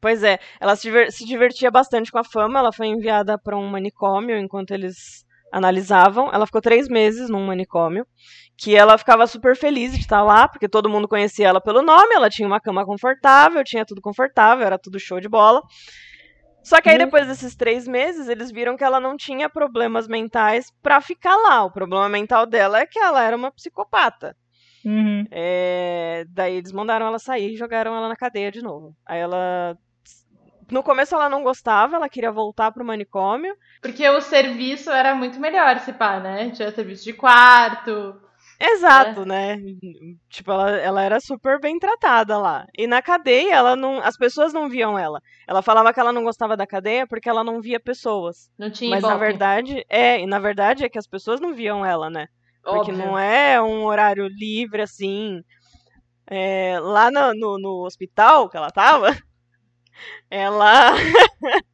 [0.00, 2.58] Pois é, ela se, diver- se divertia bastante com a fama.
[2.58, 6.30] Ela foi enviada para um manicômio enquanto eles analisavam.
[6.32, 8.06] Ela ficou três meses num manicômio.
[8.56, 12.14] Que ela ficava super feliz de estar lá, porque todo mundo conhecia ela pelo nome.
[12.14, 15.62] Ela tinha uma cama confortável, tinha tudo confortável, era tudo show de bola.
[16.62, 17.04] Só que aí Hum.
[17.06, 21.64] depois desses três meses, eles viram que ela não tinha problemas mentais pra ficar lá.
[21.64, 24.36] O problema mental dela é que ela era uma psicopata.
[24.84, 25.26] Uhum.
[25.30, 28.94] É, Daí eles mandaram ela sair e jogaram ela na cadeia de novo.
[29.06, 29.76] Aí ela.
[30.70, 33.56] No começo ela não gostava, ela queria voltar pro manicômio.
[33.82, 36.50] Porque o serviço era muito melhor, se pá, né?
[36.50, 38.20] Tinha serviço de quarto.
[38.60, 39.58] Exato, né?
[40.28, 42.66] Tipo, ela, ela era super bem tratada lá.
[42.76, 43.98] E na cadeia, ela não.
[44.00, 45.20] As pessoas não viam ela.
[45.48, 48.50] Ela falava que ela não gostava da cadeia porque ela não via pessoas.
[48.58, 51.84] Não tinha Mas na verdade, é, e na verdade é que as pessoas não viam
[51.84, 52.26] ela, né?
[52.62, 52.96] Porque Óbvio.
[52.96, 55.42] não é um horário livre assim.
[56.26, 59.08] É, lá no, no, no hospital que ela tava,
[60.30, 60.92] ela.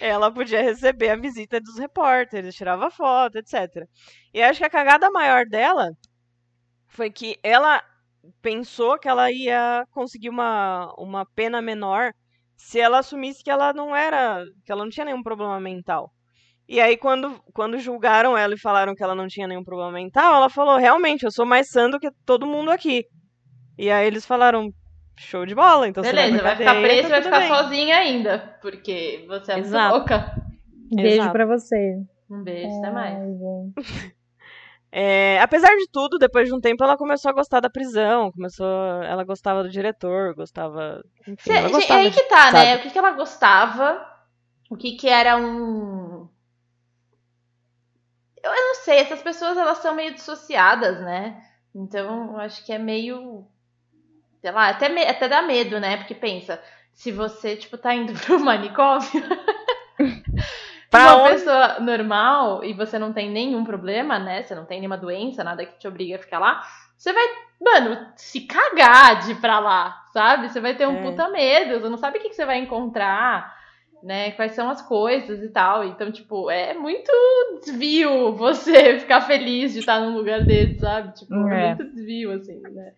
[0.00, 3.86] ela podia receber a visita dos repórteres, tirava foto, etc.
[4.32, 5.90] E acho que a cagada maior dela
[6.88, 7.82] foi que ela
[8.40, 12.12] pensou que ela ia conseguir uma, uma pena menor
[12.56, 14.44] se ela assumisse que ela não era.
[14.64, 16.12] que ela não tinha nenhum problema mental.
[16.72, 20.34] E aí, quando, quando julgaram ela e falaram que ela não tinha nenhum problema mental,
[20.36, 23.04] ela falou: realmente, eu sou mais sã do que todo mundo aqui.
[23.78, 24.70] E aí eles falaram:
[25.18, 27.38] show de bola, então você Beleza, vai, vai pra ficar preso e tá vai ficar
[27.40, 27.48] bem.
[27.48, 28.56] sozinha ainda.
[28.62, 29.96] Porque você é muito Exato.
[29.96, 30.34] louca.
[30.94, 31.32] Beijo Exato.
[31.32, 31.96] pra vocês.
[32.30, 33.18] Um beijo, até mais.
[34.94, 39.02] É, apesar de tudo, depois de um tempo ela começou a gostar da prisão, começou,
[39.02, 42.76] ela gostava do diretor, gostava, enfim, Cê- gostava aí de- que tá, né?
[42.76, 44.06] O que, que ela gostava?
[44.70, 46.28] O que que era um.
[48.42, 51.42] Eu, não sei, essas pessoas elas são meio dissociadas, né?
[51.74, 53.46] Então eu acho que é meio.
[54.40, 55.96] Sei lá, até, me- até dá medo, né?
[55.98, 56.60] Porque pensa,
[56.92, 59.02] se você, tipo, tá indo pro manicômio.
[60.90, 61.32] Pra uma onde?
[61.36, 64.42] pessoa normal e você não tem nenhum problema, né?
[64.42, 66.62] Você não tem nenhuma doença, nada que te obrigue a ficar lá.
[66.98, 67.24] Você vai,
[67.60, 70.50] mano, se cagar de ir pra lá, sabe?
[70.50, 71.02] Você vai ter um É.
[71.02, 73.56] puta medo, você não sabe o que, que você vai encontrar,
[74.02, 74.32] né?
[74.32, 75.84] Quais são as coisas e tal.
[75.84, 77.10] Então, tipo, é muito
[77.64, 81.14] desvio você ficar feliz de estar num lugar desse, sabe?
[81.14, 81.74] Tipo, é, É.
[81.76, 82.92] muito desvio, assim, né?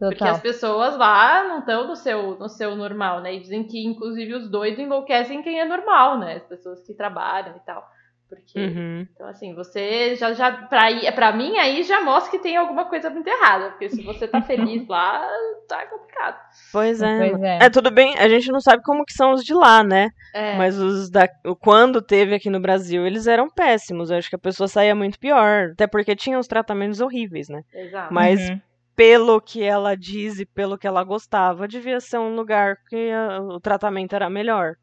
[0.00, 0.28] Porque Total.
[0.28, 3.34] as pessoas lá não estão no seu, no seu normal, né?
[3.34, 6.36] E dizem que, inclusive, os doidos enlouquecem quem é normal, né?
[6.36, 7.84] As pessoas que trabalham e tal.
[8.28, 9.06] Porque, Uhum.
[9.14, 12.84] então, assim, você já, já pra, ir- pra mim, aí já mostra que tem alguma
[12.84, 13.70] coisa muito errada.
[13.70, 15.26] Porque se você tá feliz lá,
[15.66, 16.38] tá complicado.
[16.70, 17.16] Pois é.
[17.30, 17.58] Pois é.
[17.62, 20.10] É, tudo bem, a gente não sabe como que são os de lá, né?
[20.34, 24.10] É, Mas os da o- quando teve aqui no Brasil, eles eram péssimos.
[24.10, 27.62] Eu acho que a pessoa saía muito pior, até porque tinha os tratamentos horríveis, né?
[27.72, 28.12] exato.
[28.12, 28.60] Mas Uhum.
[28.94, 33.40] pelo que ela diz e pelo que ela gostava, devia ser um lugar que ah,
[33.40, 34.74] o tratamento era melhor.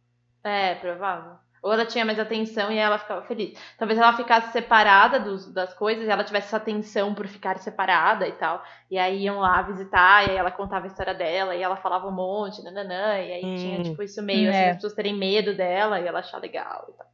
[0.43, 1.33] É, provável.
[1.65, 3.57] Ou ela tinha mais atenção e ela ficava feliz.
[3.75, 8.27] Talvez ela ficasse separada dos, das coisas e ela tivesse essa atenção por ficar separada
[8.27, 8.61] e tal.
[8.91, 12.07] E aí iam lá visitar, e aí ela contava a história dela, e ela falava
[12.07, 13.81] um monte, nananã, e aí tinha, Hum.
[13.81, 14.69] tipo, isso meio, assim, É.
[14.69, 17.07] as pessoas terem medo dela e ela achar legal e tal.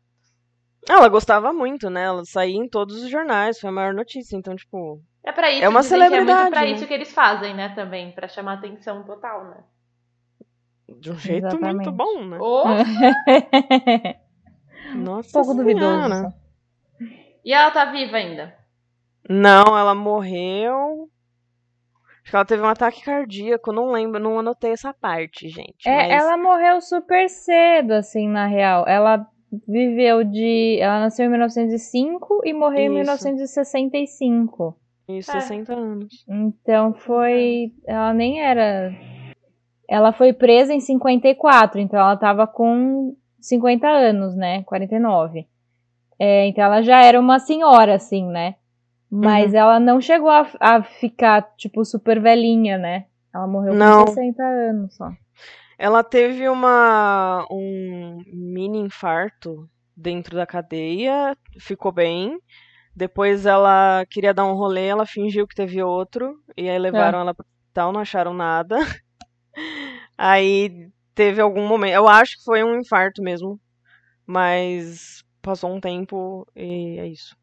[0.90, 2.04] Ela gostava muito, né?
[2.04, 4.36] Ela saía em todos os jornais, foi a maior notícia.
[4.36, 6.72] Então, tipo, É pra isso, É uma que é muito celebridade, pra né?
[6.72, 9.64] isso que eles fazem, né, também, pra chamar atenção total, né?
[11.00, 11.90] de um jeito Exatamente.
[11.90, 12.38] muito bom, né?
[12.40, 12.66] Ou,
[14.96, 16.34] Nossa um pouco duvidoso.
[17.44, 18.56] E ela tá viva ainda.
[19.30, 21.10] Não, ela morreu.
[22.22, 25.88] Acho que ela teve um ataque cardíaco, não lembro, não anotei essa parte, gente.
[25.88, 26.24] É, mas...
[26.24, 28.86] ela morreu super cedo, assim, na real.
[28.88, 29.26] Ela
[29.68, 30.78] viveu de.
[30.80, 33.26] Ela nasceu em 1905 e morreu em Isso.
[33.26, 34.78] 1965.
[35.10, 35.42] Isso, É.
[35.42, 36.26] 60 anos.
[36.30, 37.72] Então foi.
[37.88, 38.92] Ela nem era.
[39.90, 44.64] Ela foi presa em 54, então ela tava com 50 anos, né?
[44.64, 45.48] 49.
[46.20, 48.56] É, então ela já era uma senhora, assim, né?
[49.10, 53.06] Mas ela não chegou a, a ficar, tipo, super velhinha, né?
[53.34, 54.06] Ela morreu Não.
[54.06, 55.12] com 60 anos só.
[55.78, 62.38] Ela teve uma um mini infarto dentro da cadeia, ficou bem.
[62.96, 67.34] Depois ela queria dar um rolê, ela fingiu que teve outro, e aí levaram ela
[67.34, 68.78] pro hospital, não acharam nada.
[70.18, 71.94] Aí teve algum momento.
[71.94, 73.60] Eu acho que foi um infarto mesmo.
[74.26, 77.36] Mas passou um tempo e é isso.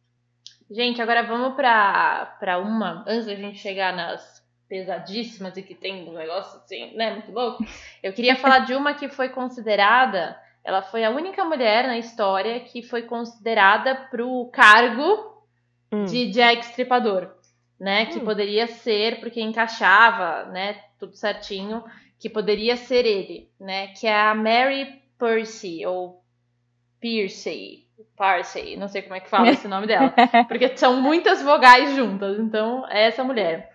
[0.71, 3.05] Gente, agora vamos pra, pra uma.
[3.07, 7.13] Antes da gente chegar nas pesadíssimas e que tem um negócio assim, né?
[7.13, 7.65] Muito louco.
[8.03, 10.39] Eu queria falar de uma que foi considerada.
[10.63, 15.43] Ela foi a única mulher na história que foi considerada pro cargo
[15.91, 16.05] hum.
[16.05, 17.35] de Jack Stripador,
[17.81, 18.07] né?
[18.07, 18.25] Que hum.
[18.25, 20.81] poderia ser, porque encaixava, né?
[20.99, 21.83] Tudo certinho,
[22.19, 23.89] que poderia ser ele, né?
[23.89, 26.23] Que é a Mary Percy, ou
[27.01, 30.13] Piercy, Parsley, não sei como é que fala esse nome dela,
[30.49, 33.73] porque são muitas vogais juntas, então é essa mulher.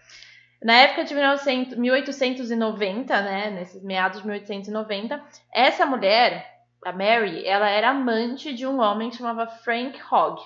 [0.62, 7.70] Na época de 1900, 1890, né, nesses meados de 1890, essa mulher, a Mary, ela
[7.70, 10.42] era amante de um homem que chamava Frank Hogg.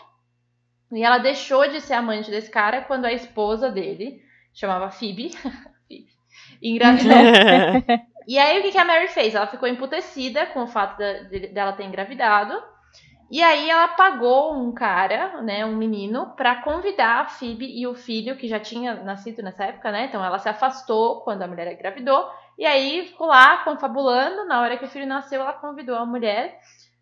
[0.91, 5.31] E ela deixou de ser amante desse cara quando a esposa dele, chamava Phoebe,
[5.87, 6.16] Phoebe
[6.61, 7.11] engravidou.
[8.27, 9.35] e aí o que, que a Mary fez?
[9.35, 12.53] Ela ficou emputecida com o fato de, dela ter engravidado
[13.29, 17.93] e aí ela pagou um cara, né, um menino, para convidar a Phoebe e o
[17.93, 20.05] filho, que já tinha nascido nessa época, né?
[20.05, 22.25] Então ela se afastou quando a mulher engravidou.
[22.57, 24.45] E aí ficou lá confabulando.
[24.45, 26.57] Na hora que o filho nasceu, ela convidou a mulher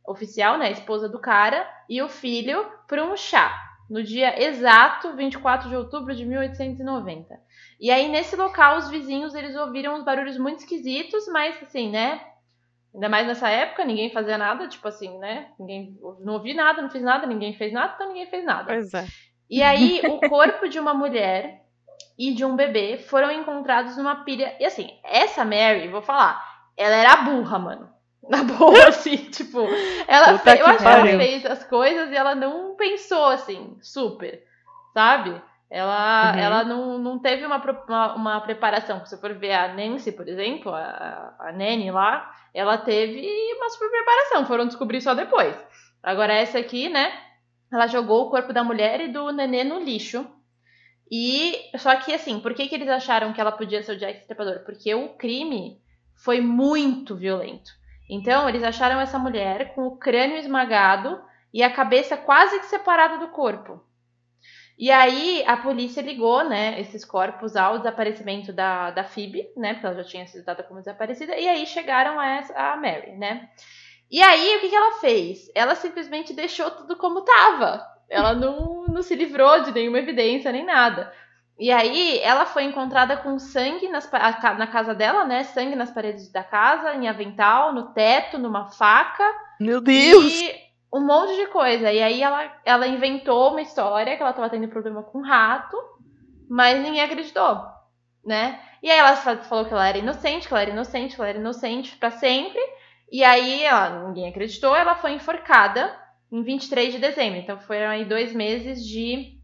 [0.07, 3.55] oficial, né, a esposa do cara, e o filho para um chá.
[3.87, 7.39] No dia exato 24 de outubro de 1890.
[7.79, 12.21] E aí, nesse local, os vizinhos eles ouviram uns barulhos muito esquisitos, mas assim, né?
[12.93, 15.47] Ainda mais nessa época, ninguém fazia nada, tipo assim, né?
[15.59, 18.73] Ninguém não ouvi nada, não fiz nada, ninguém fez nada, então ninguém fez nada.
[18.73, 19.05] Pois é.
[19.49, 21.61] E aí, o corpo de uma mulher
[22.17, 24.55] e de um bebê foram encontrados numa pilha.
[24.59, 26.41] E assim, essa Mary, vou falar,
[26.77, 27.89] ela era burra, mano.
[28.27, 29.59] Na boa, assim, tipo,
[30.07, 30.35] ela eu
[30.65, 34.41] acho que ela fez as coisas e ela não pensou assim, super,
[34.93, 35.39] sabe?
[35.69, 36.39] Ela, uhum.
[36.39, 38.99] ela não, não teve uma, uma, uma, preparação.
[38.99, 43.69] Se você for ver a Nancy, por exemplo, a, a Nanny lá, ela teve uma
[43.69, 44.45] super preparação.
[44.45, 45.55] Foram descobrir só depois.
[46.03, 47.11] Agora, essa aqui, né?
[47.71, 50.25] Ela jogou o corpo da mulher e do nenê no lixo.
[51.11, 54.19] E só que assim, por que, que eles acharam que ela podia ser o Jack
[54.19, 54.63] Stripador?
[54.65, 55.79] Porque o crime
[56.15, 57.71] foi muito violento.
[58.09, 61.19] Então, eles acharam essa mulher com o crânio esmagado
[61.53, 63.83] e a cabeça quase que separada do corpo.
[64.77, 69.85] E aí a polícia ligou, né, esses corpos ao desaparecimento da, da Phoebe, né, porque
[69.85, 73.49] ela já tinha sido dada como desaparecida, e aí chegaram a, essa, a Mary, né.
[74.11, 75.49] E aí o que, que ela fez?
[75.55, 77.81] Ela simplesmente deixou tudo como estava.
[78.09, 81.11] Ela não, não se livrou de nenhuma evidência nem nada.
[81.57, 85.43] E aí ela foi encontrada com sangue nas, na casa dela, né?
[85.43, 89.23] Sangue nas paredes da casa, em avental, no teto, numa faca.
[89.59, 90.33] Meu Deus!
[90.33, 90.64] E
[90.95, 91.91] um monte de coisa.
[91.91, 95.77] E aí ela, ela inventou uma história que ela tava tendo problema com rato,
[96.49, 97.61] mas ninguém acreditou,
[98.25, 98.61] né?
[98.81, 101.37] E aí ela falou que ela era inocente, que ela era inocente, que ela era
[101.37, 102.61] inocente para sempre.
[103.11, 105.93] E aí ela, ninguém acreditou, ela foi enforcada
[106.31, 107.39] em 23 de dezembro.
[107.39, 109.37] Então foram aí dois meses de,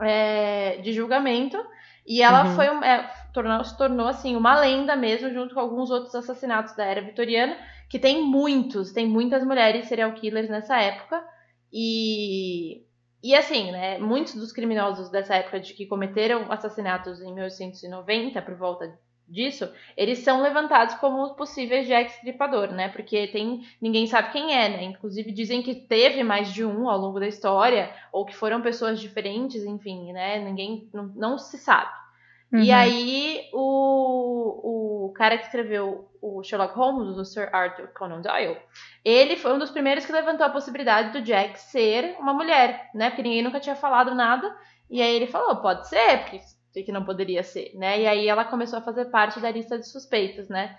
[0.00, 1.62] é, de julgamento.
[2.06, 2.54] E ela uhum.
[2.54, 6.84] foi é, tornou, se tornou assim uma lenda mesmo, junto com alguns outros assassinatos da
[6.84, 11.24] era vitoriana que tem muitos, tem muitas mulheres serial killers nessa época.
[11.72, 12.84] E,
[13.22, 18.54] e assim, né, muitos dos criminosos dessa época de que cometeram assassinatos em 1890, por
[18.54, 22.88] volta disso, eles são levantados como possíveis Jack Stripador, né?
[22.88, 24.84] Porque tem ninguém sabe quem é, né?
[24.84, 29.00] Inclusive dizem que teve mais de um ao longo da história ou que foram pessoas
[29.00, 30.38] diferentes, enfim, né?
[30.44, 31.92] Ninguém não, não se sabe.
[32.52, 32.60] Uhum.
[32.60, 38.56] E aí o, o cara que escreveu o Sherlock Holmes, o Sir Arthur Conan Doyle,
[39.04, 43.10] ele foi um dos primeiros que levantou a possibilidade do Jack ser uma mulher, né?
[43.10, 44.56] Porque ninguém nunca tinha falado nada.
[44.88, 48.00] E aí ele falou, pode ser, porque que não poderia ser, né?
[48.00, 50.78] E aí ela começou a fazer parte da lista de suspeitos, né?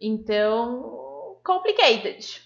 [0.00, 2.40] Então, complicated.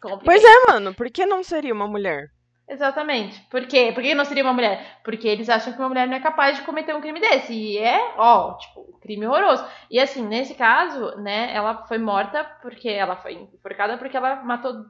[0.00, 0.24] complicated.
[0.24, 2.30] Pois é, mano, por que não seria uma mulher?
[2.68, 3.40] Exatamente.
[3.50, 3.90] Por quê?
[3.94, 4.98] Por que não seria uma mulher?
[5.02, 7.54] Porque eles acham que uma mulher não é capaz de cometer um crime desse.
[7.54, 9.64] E é, ó, tipo, um crime horroroso.
[9.90, 14.84] E assim, nesse caso, né, ela foi morta porque ela foi enforcada porque ela matou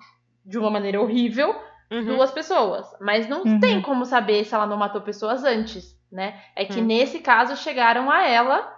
[0.45, 1.55] de uma maneira horrível
[1.91, 2.05] uhum.
[2.05, 2.87] duas pessoas.
[3.01, 3.61] Mas não uhum.
[3.61, 6.41] tem como saber se ela não matou pessoas antes, né?
[6.57, 6.87] É que uhum.
[6.87, 8.78] nesse caso chegaram a ela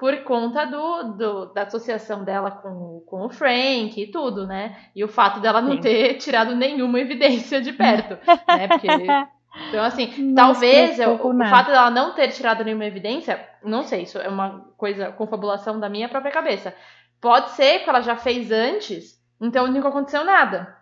[0.00, 4.74] por conta do, do, da associação dela com, com o Frank e tudo, né?
[4.96, 5.80] E o fato dela não Sim.
[5.82, 8.66] ter tirado nenhuma evidência de perto, né?
[8.66, 13.82] Porque, então, assim, não talvez eu, o fato dela não ter tirado nenhuma evidência, não
[13.82, 16.74] sei, isso é uma coisa, confabulação da minha própria cabeça.
[17.20, 20.78] Pode ser que ela já fez antes, então nunca aconteceu nada.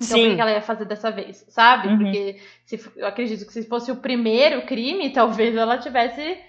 [0.00, 0.32] Então, Sim.
[0.32, 1.88] o que ela ia fazer dessa vez, sabe?
[1.88, 1.98] Uhum.
[1.98, 6.40] Porque se, eu acredito que se fosse o primeiro crime, talvez ela tivesse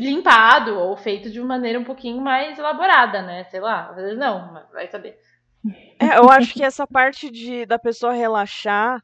[0.00, 3.44] limpado ou feito de uma maneira um pouquinho mais elaborada, né?
[3.44, 5.16] Sei lá, às vezes não, mas vai saber.
[5.98, 9.00] É, eu acho que essa parte de da pessoa relaxar,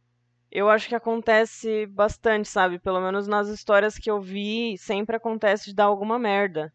[0.50, 2.78] eu acho que acontece bastante, sabe?
[2.78, 6.72] Pelo menos nas histórias que eu vi, sempre acontece de dar alguma merda.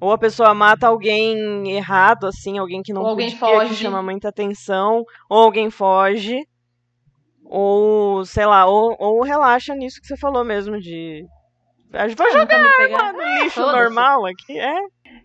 [0.00, 3.70] Ou a pessoa mata alguém errado, assim, alguém que não Ou alguém podia, foge.
[3.70, 6.46] que chama muita atenção, ou alguém foge,
[7.44, 11.24] ou, sei lá, ou, ou relaxa nisso que você falou mesmo, de...
[11.92, 12.46] A gente vai jogar
[12.78, 13.12] pegar.
[13.12, 13.78] no lixo foda-se.
[13.78, 14.78] normal aqui, é?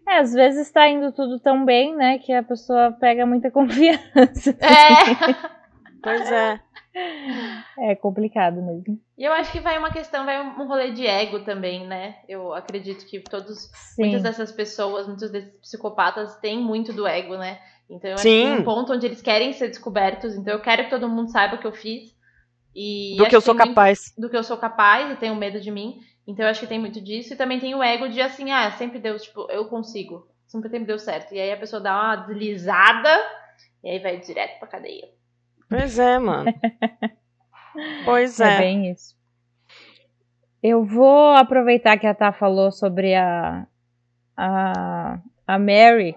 [0.08, 4.52] É, às vezes tá indo tudo tão bem, né, que a pessoa pega muita confiança.
[4.60, 5.52] É.
[6.02, 6.60] Pois é.
[7.80, 9.00] É complicado mesmo.
[9.18, 12.16] E eu acho que vai uma questão, vai um rolê de ego também, né?
[12.28, 14.04] Eu acredito que todos, Sim.
[14.04, 17.60] muitas dessas pessoas, muitos desses psicopatas têm muito do ego, né?
[17.90, 18.30] Então eu acho Sim.
[18.42, 21.30] que tem um ponto onde eles querem ser descobertos, então eu quero que todo mundo
[21.32, 22.14] saiba o que eu fiz.
[22.76, 24.14] E Do acho que eu sou muito- capaz.
[24.18, 26.00] do que eu sou capaz e tenho medo de mim.
[26.28, 27.34] Então eu acho que tem muito disso.
[27.34, 30.28] E também tem o ego de assim, ah, sempre deu, tipo, eu consigo.
[30.48, 31.34] Sempre sempre deu certo.
[31.34, 33.10] E aí a pessoa dá uma deslizada
[33.84, 35.10] e aí vai direto pra cadeia.
[35.70, 36.52] Pois é, mano.
[38.04, 38.58] Pois É é.
[38.58, 39.16] bem isso.
[40.62, 43.66] Eu vou aproveitar que a Tá falou sobre a,
[44.36, 46.16] a, a Mary,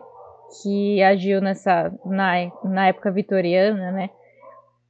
[0.60, 2.32] que agiu nessa na,
[2.64, 4.10] na época vitoriana, né?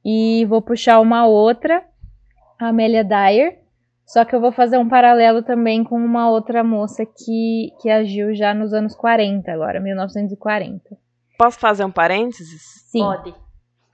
[0.03, 1.85] E vou puxar uma outra,
[2.59, 3.59] a Amélia Dyer.
[4.05, 8.35] Só que eu vou fazer um paralelo também com uma outra moça que, que agiu
[8.35, 10.81] já nos anos 40, agora, 1940.
[11.37, 12.61] Posso fazer um parênteses?
[12.91, 12.99] Sim.
[12.99, 13.33] Pode.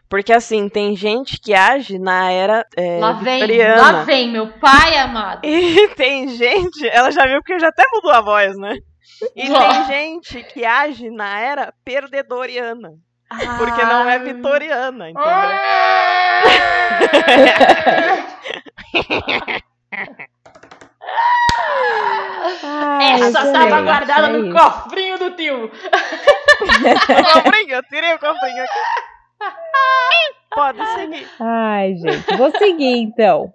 [0.10, 3.82] Porque assim, tem gente que age na era é, lá vem, vitoriana.
[3.82, 5.40] lá vem, meu pai amado.
[5.46, 8.76] E tem gente, ela já viu porque já até mudou a voz, né?
[9.34, 12.92] E tem gente que age na era perdedoriana.
[13.58, 15.32] Porque não é vitoriana, entendeu?
[22.64, 24.58] Ai, Essa gente, tava guardada é no isso.
[24.58, 25.70] cofrinho do tio.
[25.70, 29.54] cofrinho, eu tirei o cofrinho aqui.
[30.54, 31.28] Pode seguir.
[31.40, 33.54] Ai, gente, vou seguir então.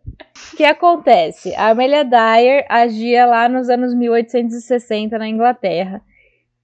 [0.53, 1.55] O que acontece?
[1.55, 6.01] A Amelia Dyer agia lá nos anos 1860 na Inglaterra,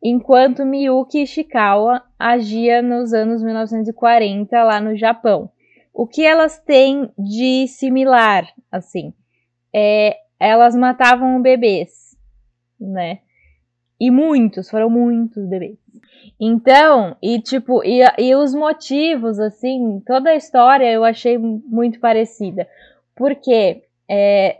[0.03, 5.51] enquanto Miyuki Ishikawa agia nos anos 1940 lá no Japão.
[5.93, 9.13] O que elas têm de similar, assim?
[9.75, 12.17] É, elas matavam bebês,
[12.81, 13.21] né?
[14.01, 15.79] E muitos, foram muitos bebês.
[16.41, 22.67] Então, e tipo, e, e os motivos, assim, toda a história eu achei muito parecida.
[23.15, 24.59] Porque, é,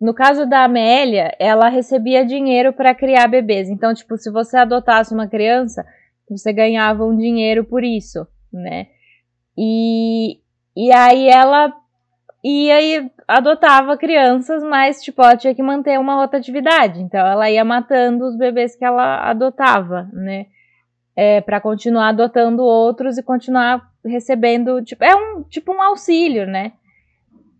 [0.00, 3.68] no caso da Amélia, ela recebia dinheiro para criar bebês.
[3.68, 5.84] Então, tipo, se você adotasse uma criança,
[6.28, 8.86] você ganhava um dinheiro por isso, né?
[9.56, 10.38] E,
[10.76, 11.72] e aí ela
[12.44, 17.00] e adotava crianças, mas, tipo, ela tinha que manter uma rotatividade.
[17.00, 20.46] Então, ela ia matando os bebês que ela adotava, né?
[21.16, 26.72] é, para continuar adotando outros e continuar recebendo, tipo, é um tipo um auxílio, né?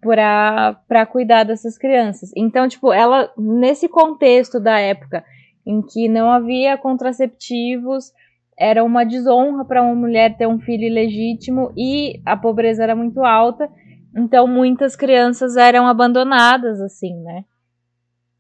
[0.01, 2.30] Para cuidar dessas crianças.
[2.37, 5.24] Então, tipo, ela, nesse contexto da época
[5.66, 8.12] em que não havia contraceptivos,
[8.59, 13.24] era uma desonra para uma mulher ter um filho ilegítimo e a pobreza era muito
[13.24, 13.70] alta,
[14.16, 17.44] então muitas crianças eram abandonadas, assim, né?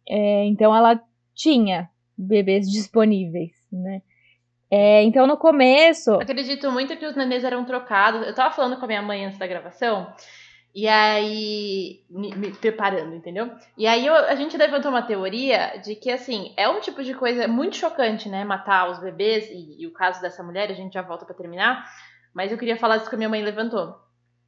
[0.08, 1.00] É, então ela
[1.34, 4.02] tinha bebês disponíveis, né?
[4.70, 6.14] É, então, no começo.
[6.14, 8.26] Acredito muito que os nenês eram trocados.
[8.26, 10.12] Eu tava falando com a minha mãe antes da gravação.
[10.74, 13.48] E aí, me, me preparando, entendeu?
[13.78, 17.14] E aí eu- a gente levantou uma teoria de que, assim, é um tipo de
[17.14, 18.44] coisa muito chocante, né?
[18.44, 21.84] Matar os bebês, e, e o caso dessa mulher, a gente já volta pra terminar.
[22.34, 23.94] Mas eu queria falar isso que a minha mãe levantou.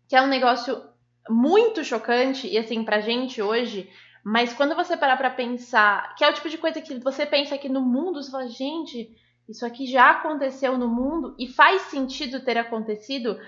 [0.08, 0.82] Que é um negócio
[1.28, 3.90] muito chocante, e assim, pra gente hoje.
[4.24, 7.56] Mas quando você parar pra pensar, que é o tipo de coisa que você pensa
[7.56, 9.14] que no mundo, você fala, gente,
[9.48, 13.38] isso aqui já aconteceu no mundo e faz sentido ter acontecido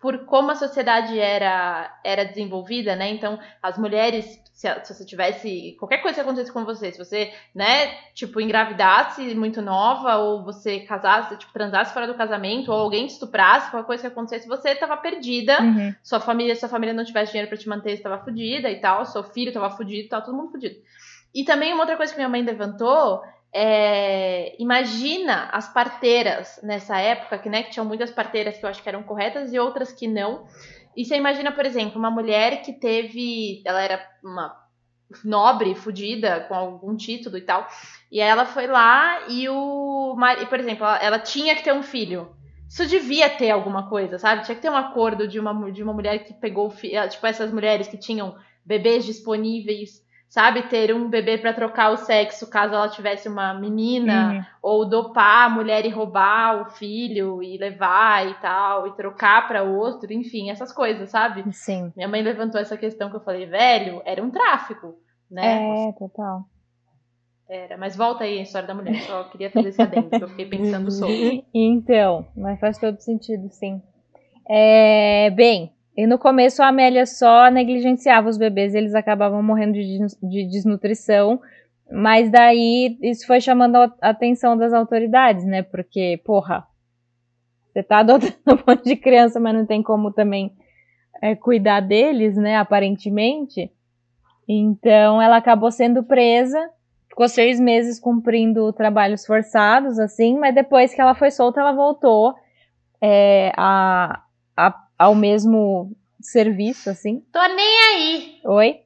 [0.00, 3.10] por como a sociedade era, era desenvolvida, né?
[3.10, 7.32] Então, as mulheres, se, se você tivesse qualquer coisa que acontecesse com você, se você,
[7.52, 13.08] né, tipo, engravidasse muito nova, ou você casasse, tipo, transasse fora do casamento, ou alguém
[13.08, 15.92] te estuprasse, qualquer coisa que acontecesse, você tava perdida Uhum.
[16.00, 19.04] sua família, sua família não tivesse dinheiro pra te manter, você tava fudida e tal,
[19.04, 20.76] seu filho tava fudido e tal, todo mundo fudido.
[21.34, 23.20] E também uma outra coisa que minha mãe levantou
[23.54, 28.82] é, imagina as parteiras nessa época, que, né, que tinham muitas parteiras que eu acho
[28.82, 30.46] que eram corretas e outras que não.
[30.96, 34.54] E você imagina, por exemplo, uma mulher que teve, ela era uma
[35.24, 37.68] nobre, fudida, com algum título e tal,
[38.10, 41.82] e ela foi lá e o, mari- por exemplo, ela, ela tinha que ter um
[41.82, 42.34] filho.
[42.68, 44.44] Isso devia ter alguma coisa, sabe?
[44.44, 47.06] Tinha que ter um acordo de uma, de uma mulher que pegou o filho.
[47.08, 48.34] Tipo, essas mulheres que tinham
[48.64, 50.02] bebês disponíveis.
[50.32, 54.44] Sabe, ter um bebê para trocar o sexo caso ela tivesse uma menina, uhum.
[54.62, 59.62] ou dopar a mulher e roubar o filho e levar e tal, e trocar para
[59.62, 61.44] outro, enfim, essas coisas, sabe?
[61.52, 61.92] Sim.
[61.94, 64.94] Minha mãe levantou essa questão que eu falei, velho, era um tráfico,
[65.30, 65.88] né?
[65.88, 66.46] É, total.
[67.46, 70.28] Era, mas volta aí a história da mulher, só queria fazer esse adendo, que eu
[70.30, 71.44] fiquei pensando sobre.
[71.52, 73.82] Então, mas faz todo sentido, sim.
[74.48, 79.98] É, bem, e no começo a Amélia só negligenciava os bebês, eles acabavam morrendo de,
[80.22, 81.40] de desnutrição,
[81.90, 85.62] mas daí isso foi chamando a atenção das autoridades, né?
[85.62, 86.66] Porque, porra,
[87.72, 90.52] você tá adotando um monte de criança, mas não tem como também
[91.20, 92.56] é, cuidar deles, né?
[92.56, 93.70] Aparentemente.
[94.48, 96.70] Então ela acabou sendo presa,
[97.08, 102.34] ficou seis meses cumprindo trabalhos forçados, assim, mas depois que ela foi solta, ela voltou
[103.02, 104.22] é, a,
[104.56, 107.20] a ao mesmo serviço, assim.
[107.32, 108.40] Tô nem aí.
[108.44, 108.80] Oi?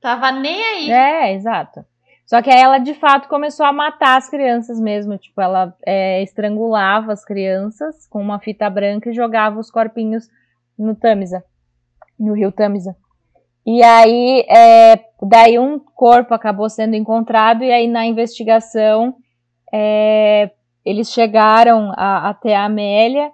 [0.00, 0.90] Tava nem aí.
[0.90, 1.84] É, exato.
[2.26, 5.16] Só que aí ela de fato começou a matar as crianças mesmo.
[5.18, 10.28] Tipo, ela é, estrangulava as crianças com uma fita branca e jogava os corpinhos
[10.78, 11.44] no Tamisa,
[12.18, 12.96] no rio Tamisa.
[13.64, 19.14] E aí, é, daí um corpo acabou sendo encontrado, e aí na investigação
[19.72, 20.50] é,
[20.84, 23.30] eles chegaram a, até a Amélia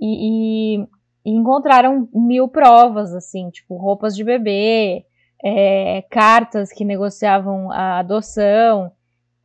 [0.00, 0.88] e, e
[1.24, 5.04] e encontraram mil provas, assim, tipo roupas de bebê,
[5.42, 8.92] é, cartas que negociavam a adoção,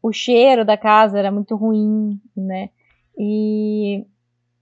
[0.02, 2.70] o cheiro da casa era muito ruim, né?
[3.18, 4.06] E,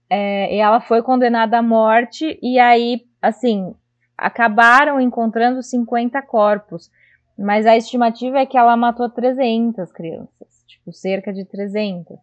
[0.08, 3.74] é, e ela foi condenada à morte, e aí, assim,
[4.16, 6.90] acabaram encontrando 50 corpos,
[7.38, 12.16] mas a estimativa é que ela matou 300 crianças, tipo, cerca de 300.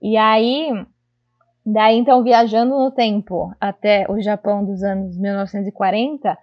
[0.00, 0.70] E aí,
[1.72, 6.36] Daí, então, viajando no tempo até o Japão dos anos 1940,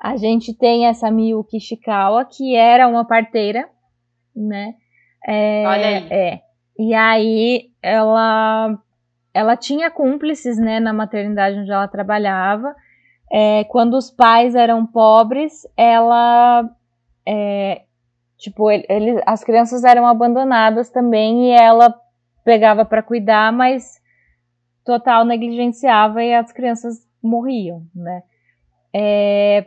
[0.00, 3.68] a gente tem essa Miyuki Ishikawa, que era uma parteira,
[4.34, 4.74] né?
[5.26, 6.08] É, Olha aí.
[6.10, 6.40] É.
[6.76, 8.76] E aí, ela,
[9.32, 12.74] ela tinha cúmplices, né, na maternidade onde ela trabalhava.
[13.32, 16.68] É, quando os pais eram pobres, ela...
[17.26, 17.82] É,
[18.36, 21.94] tipo, ele, as crianças eram abandonadas também e ela
[22.44, 24.02] pegava para cuidar, mas
[24.84, 28.22] total negligenciava e as crianças morriam, né?
[28.94, 29.66] É...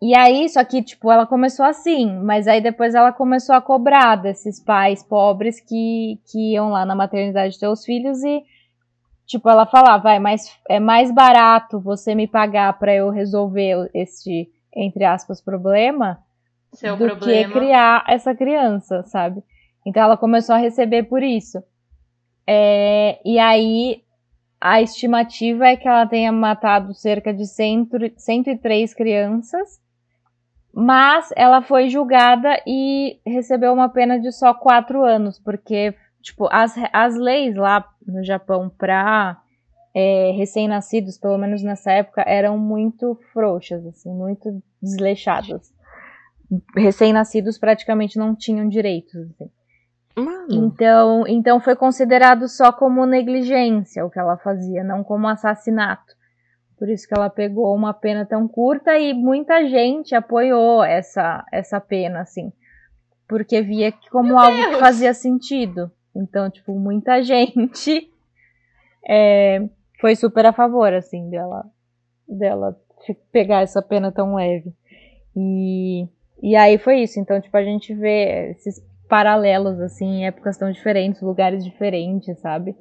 [0.00, 4.16] E aí, só que, tipo, ela começou assim, mas aí depois ela começou a cobrar
[4.16, 8.44] desses pais pobres que, que iam lá na maternidade ter os filhos e,
[9.26, 14.50] tipo, ela falava, vai, mas é mais barato você me pagar para eu resolver este,
[14.74, 16.18] entre aspas, problema
[16.74, 17.52] Seu do problema.
[17.52, 19.42] que criar essa criança, sabe?
[19.84, 21.62] Então ela começou a receber por isso.
[22.46, 24.02] É, e aí
[24.68, 29.80] a estimativa é que ela tenha matado cerca de 100, 103 crianças,
[30.74, 36.74] mas ela foi julgada e recebeu uma pena de só 4 anos, porque tipo, as,
[36.92, 39.40] as leis lá no Japão para
[39.94, 45.72] é, recém-nascidos, pelo menos nessa época, eram muito frouxas, assim, muito desleixadas.
[46.76, 49.14] Recém-nascidos praticamente não tinham direitos.
[49.30, 49.50] Assim.
[50.18, 50.46] Mano.
[50.50, 56.16] Então, então foi considerado só como negligência o que ela fazia, não como assassinato.
[56.78, 61.80] Por isso que ela pegou uma pena tão curta e muita gente apoiou essa essa
[61.80, 62.52] pena assim,
[63.28, 64.74] porque via que como Meu algo Deus.
[64.74, 65.90] que fazia sentido.
[66.14, 68.10] Então, tipo, muita gente
[69.06, 69.68] é,
[70.00, 71.66] foi super a favor assim dela
[72.26, 72.76] dela
[73.30, 74.72] pegar essa pena tão leve.
[75.36, 76.08] E
[76.42, 77.20] e aí foi isso.
[77.20, 82.74] Então, tipo, a gente vê esses paralelos, assim, épocas tão diferentes, lugares diferentes, sabe?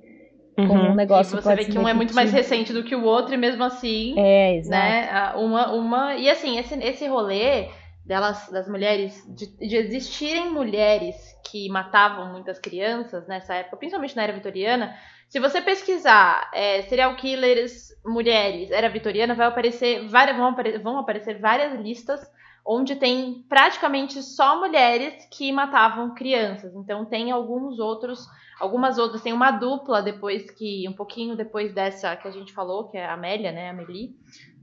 [0.55, 0.91] Como uhum.
[0.91, 3.33] um negócio e você vê que um é muito mais recente do que o outro,
[3.33, 4.17] e mesmo assim.
[4.17, 4.71] É, exato.
[4.71, 6.15] Né, uma, uma.
[6.15, 7.67] E assim, esse, esse rolê
[8.05, 11.15] delas, das mulheres, de, de existirem mulheres
[11.49, 14.95] que matavam muitas crianças nessa época, principalmente na era vitoriana.
[15.27, 20.99] Se você pesquisar é, serial killers mulheres, era vitoriana, vai aparecer várias, vão, apare, vão
[20.99, 22.21] aparecer várias listas
[22.65, 26.73] onde tem praticamente só mulheres que matavam crianças.
[26.75, 28.27] Então tem alguns outros,
[28.59, 32.85] algumas outras, tem uma dupla depois que, um pouquinho depois dessa que a gente falou,
[32.85, 34.15] que é a Amélia, né, a Amélie,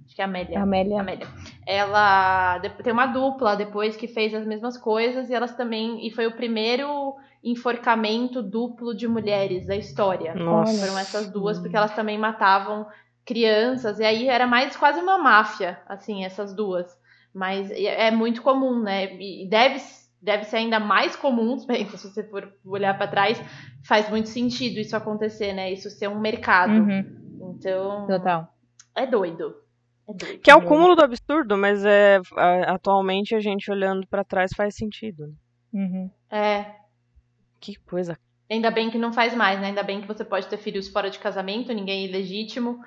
[0.05, 0.61] acho que é a Amélia.
[0.61, 1.01] Amélia.
[1.01, 1.29] Amélia.
[1.65, 6.27] Ela tem uma dupla depois que fez as mesmas coisas e elas também, e foi
[6.27, 10.35] o primeiro enforcamento duplo de mulheres da história.
[10.35, 10.77] Nossa.
[10.79, 12.87] Foram essas duas, porque elas também matavam
[13.25, 17.01] crianças, e aí era mais quase uma máfia, assim, essas duas.
[17.35, 19.15] Mas é, muito comum, né?
[19.15, 19.81] E deve,
[20.21, 23.43] deve ser ainda mais comum, bem, se você for olhar para trás,
[23.87, 25.73] faz muito sentido isso acontecer, né?
[25.73, 26.73] Isso ser um mercado.
[26.73, 27.55] Uhum.
[27.55, 28.07] Então.
[28.07, 28.55] Total.
[28.95, 29.55] É doido.
[30.09, 32.21] É que é o cúmulo do absurdo, mas é,
[32.67, 35.35] atualmente a gente olhando para trás faz sentido.
[35.73, 36.11] Uhum.
[36.31, 36.67] É.
[37.61, 38.19] Que coisa.
[38.51, 39.69] Ainda bem que não faz mais, né?
[39.69, 42.81] Ainda bem que você pode ter filhos fora de casamento, ninguém é ilegítimo.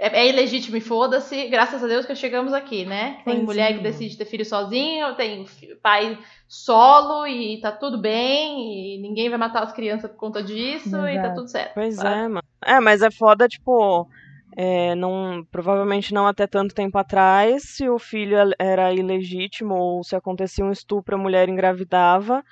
[0.00, 3.14] É, é ilegítimo e foda-se, graças a Deus que chegamos aqui, né?
[3.24, 3.74] Tem Pois mulher é.
[3.74, 5.44] que decide ter filho sozinho, tem
[5.82, 10.96] pai solo e tá tudo bem, e ninguém vai matar as crianças por conta disso
[10.96, 11.34] e tá Exato.
[11.34, 11.74] tudo certo.
[11.74, 12.42] Pois é, mano.
[12.64, 14.08] É, mas é foda, tipo.
[14.56, 20.14] é, não, provavelmente não até tanto tempo atrás, se o filho era ilegítimo ou se
[20.14, 22.42] acontecia um estupro, a mulher engravidava,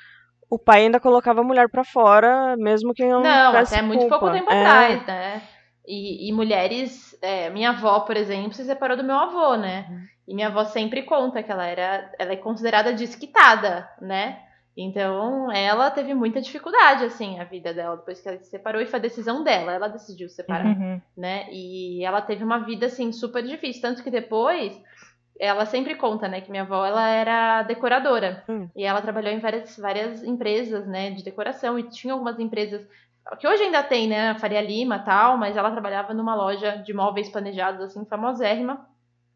[0.51, 4.18] o pai ainda colocava a mulher pra fora, mesmo que não, Não, até muito pouco
[4.26, 4.34] culpa.
[4.34, 5.42] tempo É, atrás, né?
[5.87, 9.87] E, e mulheres, é, minha avó, por exemplo, se separou do meu avô, né?
[9.89, 10.03] Uhum.
[10.28, 14.41] E minha avó sempre conta que ela era, ela é considerada desquitada, né?
[14.76, 18.87] Então, ela teve muita dificuldade, assim, a vida dela, depois que ela se separou, e
[18.87, 21.01] foi a decisão dela, ela decidiu se separar Uhum.
[21.16, 21.47] né?
[21.51, 24.78] E ela teve uma vida assim super difícil, tanto que depois
[25.39, 28.68] ela sempre conta, né, que minha avó ela era decoradora Hum.
[28.74, 32.87] e ela trabalhou em várias várias empresas, né, de decoração e tinha algumas empresas
[33.39, 36.93] que hoje ainda tem, né, a Faria Lima, tal, mas ela trabalhava numa loja de
[36.93, 38.87] móveis planejados assim famosérrima.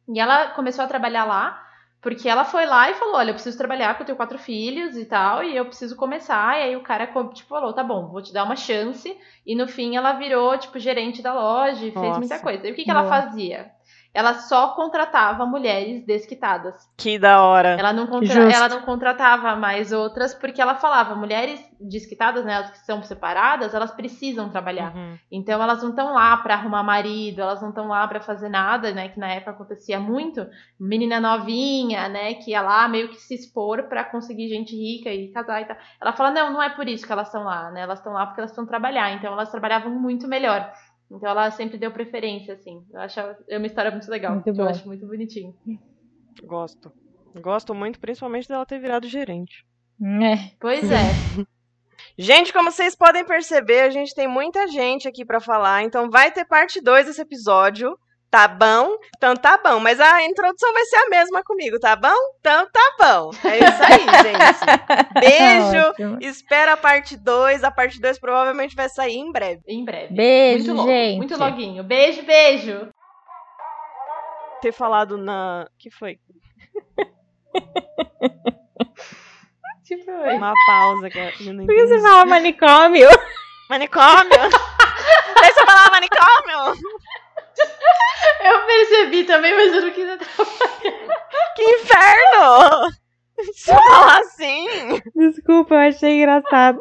[0.09, 1.61] E ela começou a trabalhar lá
[2.01, 4.97] porque ela foi lá e falou: Olha, eu preciso trabalhar, porque eu tenho quatro filhos
[4.97, 6.59] e tal, e eu preciso começar.
[6.59, 9.17] E aí o cara, tipo, falou: Tá bom, vou te dar uma chance.
[9.47, 12.19] E no fim ela virou, tipo, gerente da loja e fez Nossa.
[12.19, 12.67] muita coisa.
[12.67, 13.71] E o que, que ela fazia?
[14.13, 16.75] Ela só contratava mulheres desquitadas.
[16.97, 17.71] Que da hora.
[17.79, 22.71] Ela não, contra- ela não contratava mais outras porque ela falava: mulheres desquitadas, né, elas
[22.71, 24.95] que são separadas, elas precisam trabalhar.
[24.95, 25.17] Uhum.
[25.31, 28.93] Então elas não estão lá pra arrumar marido, elas não estão lá pra fazer nada,
[28.93, 29.09] né?
[29.11, 30.45] Que na época acontecia muito.
[30.79, 32.35] Menina novinha, né?
[32.35, 35.77] Que ia lá meio que se expor pra conseguir gente rica e casar e tal.
[36.01, 37.83] Ela fala: não, não é por isso que elas estão lá, né?
[37.83, 39.13] Elas estão lá porque elas precisam trabalhar.
[39.13, 40.69] Então elas trabalhavam muito melhor.
[41.11, 42.85] Então ela sempre deu preferência, assim.
[42.93, 44.35] Eu acho é uma história muito legal.
[44.35, 45.55] Muito que Eu acho muito bonitinho.
[46.45, 46.93] Gosto.
[47.41, 49.67] Gosto muito, principalmente dela ter virado gerente.
[50.01, 50.55] É.
[50.61, 50.97] Pois é.
[52.17, 56.31] Gente, como vocês podem perceber, a gente tem muita gente aqui pra falar, então vai
[56.31, 57.97] ter parte 2 desse episódio,
[58.31, 58.97] tá bom?
[59.17, 62.15] Então tá bom, mas a introdução vai ser a mesma comigo, tá bom?
[62.39, 63.31] Então tá bom.
[63.45, 65.15] É isso aí, gente.
[65.21, 65.89] Beijo.
[65.89, 66.19] Ótimo.
[66.21, 69.63] Espera a parte 2, a parte 2 provavelmente vai sair em breve.
[69.67, 70.15] Em breve.
[70.15, 71.17] Beijo, muito logo, gente.
[71.17, 71.83] Muito loguinho.
[71.83, 72.89] Beijo, beijo.
[74.63, 75.67] Ter falado na.
[75.79, 76.19] que foi?
[79.85, 82.03] Tipo, Uma pausa que eu não Por que você entendi.
[82.09, 83.09] fala manicômio?
[83.69, 84.31] Manicômio?
[85.41, 86.81] Deixa eu falar manicômio?
[88.45, 90.07] eu percebi também, mas eu não quis
[91.57, 92.91] Que inferno!
[93.37, 94.67] Deixa eu falar assim.
[95.15, 96.81] Desculpa, eu achei engraçado.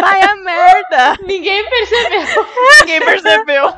[0.00, 1.16] Vai a merda.
[1.22, 2.46] Ninguém percebeu.
[2.80, 3.72] Ninguém percebeu.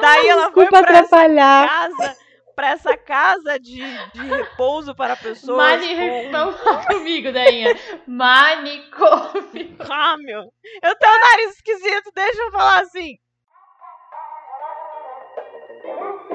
[0.00, 1.68] Daí ela foi Desculpa pra essa atrapalhar.
[1.68, 2.16] casa,
[2.56, 3.76] pra essa casa de,
[4.12, 5.94] de repouso para pessoas Mani...
[5.94, 7.78] com Vamos falar comigo, Dainha.
[8.08, 9.76] Manicômio.
[9.78, 10.42] câmbio.
[10.82, 13.14] Eu tenho um nariz esquisito, deixa eu falar assim.
[15.88, 16.27] Yeah.